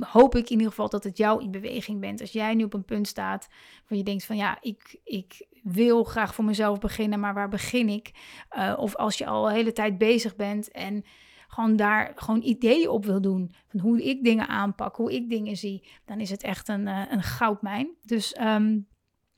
hoop 0.00 0.34
ik 0.34 0.44
in 0.44 0.50
ieder 0.50 0.68
geval 0.68 0.88
dat 0.88 1.04
het 1.04 1.16
jou 1.16 1.42
in 1.42 1.50
beweging 1.50 2.00
bent. 2.00 2.20
Als 2.20 2.32
jij 2.32 2.54
nu 2.54 2.64
op 2.64 2.74
een 2.74 2.84
punt 2.84 3.06
staat 3.06 3.48
waar 3.88 3.98
je 3.98 4.04
denkt 4.04 4.24
van 4.24 4.36
ja, 4.36 4.58
ik, 4.60 5.00
ik 5.04 5.46
wil 5.62 6.04
graag 6.04 6.34
voor 6.34 6.44
mezelf 6.44 6.78
beginnen, 6.78 7.20
maar 7.20 7.34
waar 7.34 7.48
begin 7.48 7.88
ik? 7.88 8.10
Uh, 8.56 8.74
of 8.76 8.96
als 8.96 9.18
je 9.18 9.26
al 9.26 9.48
een 9.48 9.54
hele 9.54 9.72
tijd 9.72 9.98
bezig 9.98 10.36
bent 10.36 10.70
en 10.70 11.04
gewoon 11.48 11.76
daar 11.76 12.12
gewoon 12.14 12.42
ideeën 12.42 12.88
op 12.88 13.04
wil 13.04 13.20
doen 13.20 13.54
van 13.66 13.80
hoe 13.80 14.02
ik 14.02 14.24
dingen 14.24 14.48
aanpak, 14.48 14.96
hoe 14.96 15.14
ik 15.14 15.30
dingen 15.30 15.56
zie, 15.56 15.88
dan 16.04 16.20
is 16.20 16.30
het 16.30 16.42
echt 16.42 16.68
een, 16.68 16.86
uh, 16.86 17.02
een 17.10 17.22
goudmijn. 17.22 17.96
Dus 18.02 18.36
um, 18.40 18.88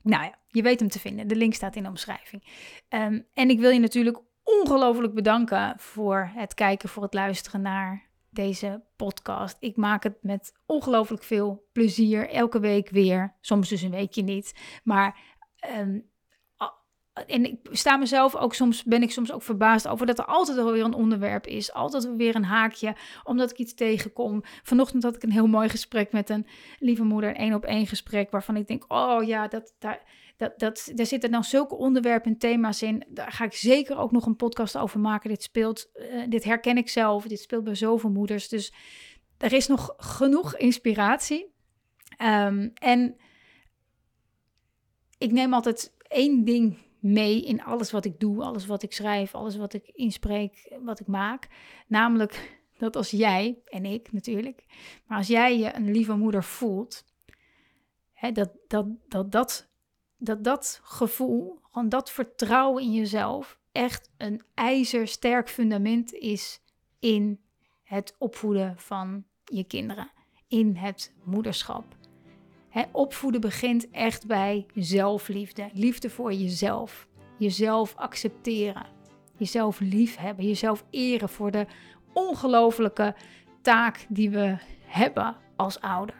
nou 0.01 0.23
ja, 0.23 0.39
je 0.47 0.61
weet 0.61 0.79
hem 0.79 0.89
te 0.89 0.99
vinden. 0.99 1.27
De 1.27 1.35
link 1.35 1.53
staat 1.53 1.75
in 1.75 1.83
de 1.83 1.89
omschrijving. 1.89 2.43
Um, 2.89 3.27
en 3.33 3.49
ik 3.49 3.59
wil 3.59 3.69
je 3.69 3.79
natuurlijk 3.79 4.21
ongelooflijk 4.43 5.13
bedanken 5.13 5.73
voor 5.77 6.31
het 6.33 6.53
kijken, 6.53 6.89
voor 6.89 7.03
het 7.03 7.13
luisteren 7.13 7.61
naar 7.61 8.09
deze 8.31 8.83
podcast. 8.95 9.57
Ik 9.59 9.75
maak 9.75 10.03
het 10.03 10.17
met 10.21 10.53
ongelooflijk 10.65 11.23
veel 11.23 11.69
plezier. 11.71 12.29
Elke 12.29 12.59
week 12.59 12.89
weer. 12.89 13.37
Soms 13.41 13.69
dus 13.69 13.81
een 13.81 13.91
weekje 13.91 14.23
niet. 14.23 14.79
Maar. 14.83 15.39
Ehm, 15.55 15.99
en 17.27 17.45
ik 17.45 17.59
sta 17.71 17.97
mezelf 17.97 18.35
ook 18.35 18.53
soms, 18.53 18.83
ben 18.83 19.01
ik 19.01 19.11
soms 19.11 19.31
ook 19.31 19.43
verbaasd 19.43 19.87
over 19.87 20.05
dat 20.05 20.19
er 20.19 20.25
altijd 20.25 20.63
weer 20.63 20.83
een 20.83 20.93
onderwerp 20.93 21.47
is. 21.47 21.73
Altijd 21.73 22.15
weer 22.15 22.35
een 22.35 22.43
haakje, 22.43 22.95
omdat 23.23 23.51
ik 23.51 23.57
iets 23.57 23.73
tegenkom. 23.73 24.41
Vanochtend 24.63 25.03
had 25.03 25.15
ik 25.15 25.23
een 25.23 25.31
heel 25.31 25.47
mooi 25.47 25.69
gesprek 25.69 26.11
met 26.11 26.29
een 26.29 26.47
lieve 26.79 27.03
moeder, 27.03 27.29
een 27.29 27.35
één 27.35 27.53
op 27.53 27.65
één 27.65 27.87
gesprek, 27.87 28.31
waarvan 28.31 28.55
ik 28.55 28.67
denk, 28.67 28.85
oh 28.87 29.23
ja, 29.23 29.47
dat, 29.47 29.73
daar, 29.79 30.03
dat, 30.37 30.59
dat, 30.59 30.91
daar 30.95 31.05
zitten 31.05 31.31
dan 31.31 31.43
zulke 31.43 31.75
onderwerpen 31.75 32.31
en 32.31 32.37
thema's 32.37 32.81
in. 32.81 33.03
Daar 33.07 33.31
ga 33.31 33.43
ik 33.43 33.53
zeker 33.53 33.97
ook 33.97 34.11
nog 34.11 34.25
een 34.25 34.35
podcast 34.35 34.77
over 34.77 34.99
maken. 34.99 35.29
Dit 35.29 35.43
speelt, 35.43 35.89
uh, 35.95 36.23
dit 36.29 36.43
herken 36.43 36.77
ik 36.77 36.89
zelf. 36.89 37.27
Dit 37.27 37.39
speelt 37.39 37.63
bij 37.63 37.75
zoveel 37.75 38.09
moeders. 38.09 38.49
Dus 38.49 38.73
er 39.37 39.53
is 39.53 39.67
nog 39.67 39.93
genoeg 39.97 40.57
inspiratie. 40.57 41.53
Um, 42.21 42.71
en 42.73 43.15
ik 45.17 45.31
neem 45.31 45.53
altijd 45.53 45.93
één 46.07 46.43
ding 46.43 46.77
mee 47.01 47.41
in 47.41 47.63
alles 47.63 47.91
wat 47.91 48.05
ik 48.05 48.19
doe, 48.19 48.43
alles 48.43 48.65
wat 48.65 48.83
ik 48.83 48.93
schrijf, 48.93 49.35
alles 49.35 49.57
wat 49.57 49.73
ik 49.73 49.87
inspreek, 49.87 50.75
wat 50.83 50.99
ik 50.99 51.07
maak. 51.07 51.47
Namelijk 51.87 52.59
dat 52.77 52.95
als 52.95 53.09
jij, 53.09 53.57
en 53.65 53.85
ik 53.85 54.11
natuurlijk, 54.11 54.65
maar 55.05 55.17
als 55.17 55.27
jij 55.27 55.57
je 55.57 55.75
een 55.75 55.91
lieve 55.91 56.15
moeder 56.15 56.43
voelt, 56.43 57.05
hè, 58.13 58.31
dat, 58.31 58.51
dat, 58.67 58.85
dat 59.07 59.31
dat 59.31 59.69
dat 60.21 60.43
dat 60.43 60.79
gevoel, 60.83 61.59
gewoon 61.71 61.89
dat 61.89 62.11
vertrouwen 62.11 62.83
in 62.83 62.91
jezelf, 62.93 63.59
echt 63.71 64.09
een 64.17 64.41
ijzersterk 64.53 65.49
fundament 65.49 66.13
is 66.13 66.61
in 66.99 67.39
het 67.83 68.15
opvoeden 68.17 68.77
van 68.77 69.23
je 69.45 69.63
kinderen, 69.63 70.11
in 70.47 70.75
het 70.75 71.13
moederschap. 71.23 71.95
Opvoeden 72.91 73.41
begint 73.41 73.89
echt 73.89 74.27
bij 74.27 74.65
zelfliefde, 74.75 75.69
liefde 75.73 76.09
voor 76.09 76.33
jezelf, 76.33 77.07
jezelf 77.37 77.95
accepteren, 77.95 78.85
jezelf 79.37 79.79
liefhebben, 79.79 80.45
jezelf 80.45 80.83
eren 80.89 81.29
voor 81.29 81.51
de 81.51 81.65
ongelofelijke 82.13 83.15
taak 83.61 84.05
die 84.09 84.29
we 84.29 84.57
hebben 84.85 85.35
als 85.55 85.79
ouder. 85.79 86.15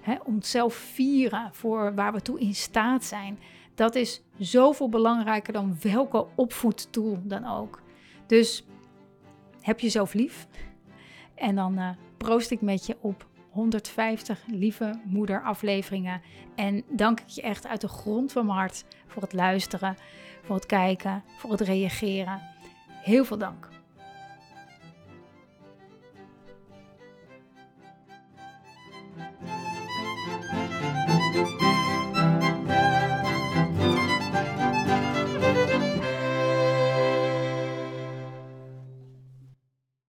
Hè, 0.00 0.14
onszelf 0.24 0.74
vieren 0.74 1.50
voor 1.52 1.94
waar 1.94 2.12
we 2.12 2.22
toe 2.22 2.40
in 2.40 2.54
staat 2.54 3.04
zijn. 3.04 3.38
Dat 3.74 3.94
is 3.94 4.22
zoveel 4.38 4.88
belangrijker 4.88 5.52
dan 5.52 5.76
welke 5.82 6.26
opvoedtool 6.34 7.18
dan 7.22 7.46
ook. 7.46 7.82
Dus 8.26 8.64
heb 9.60 9.80
jezelf 9.80 10.14
lief. 10.14 10.46
En 11.34 11.54
dan 11.54 11.78
uh, 11.78 11.90
proost 12.16 12.50
ik 12.50 12.60
met 12.60 12.86
je 12.86 12.96
op 13.00 13.26
150 13.50 14.44
lieve 14.46 15.00
moeder 15.04 15.42
afleveringen. 15.42 16.20
En 16.54 16.84
dank 16.88 17.20
ik 17.20 17.28
je 17.28 17.42
echt 17.42 17.66
uit 17.66 17.80
de 17.80 17.88
grond 17.88 18.32
van 18.32 18.46
mijn 18.46 18.58
hart 18.58 18.84
voor 19.06 19.22
het 19.22 19.32
luisteren, 19.32 19.96
voor 20.42 20.56
het 20.56 20.66
kijken, 20.66 21.22
voor 21.38 21.50
het 21.50 21.60
reageren. 21.60 22.40
Heel 22.88 23.24
veel 23.24 23.38
dank. 23.38 23.77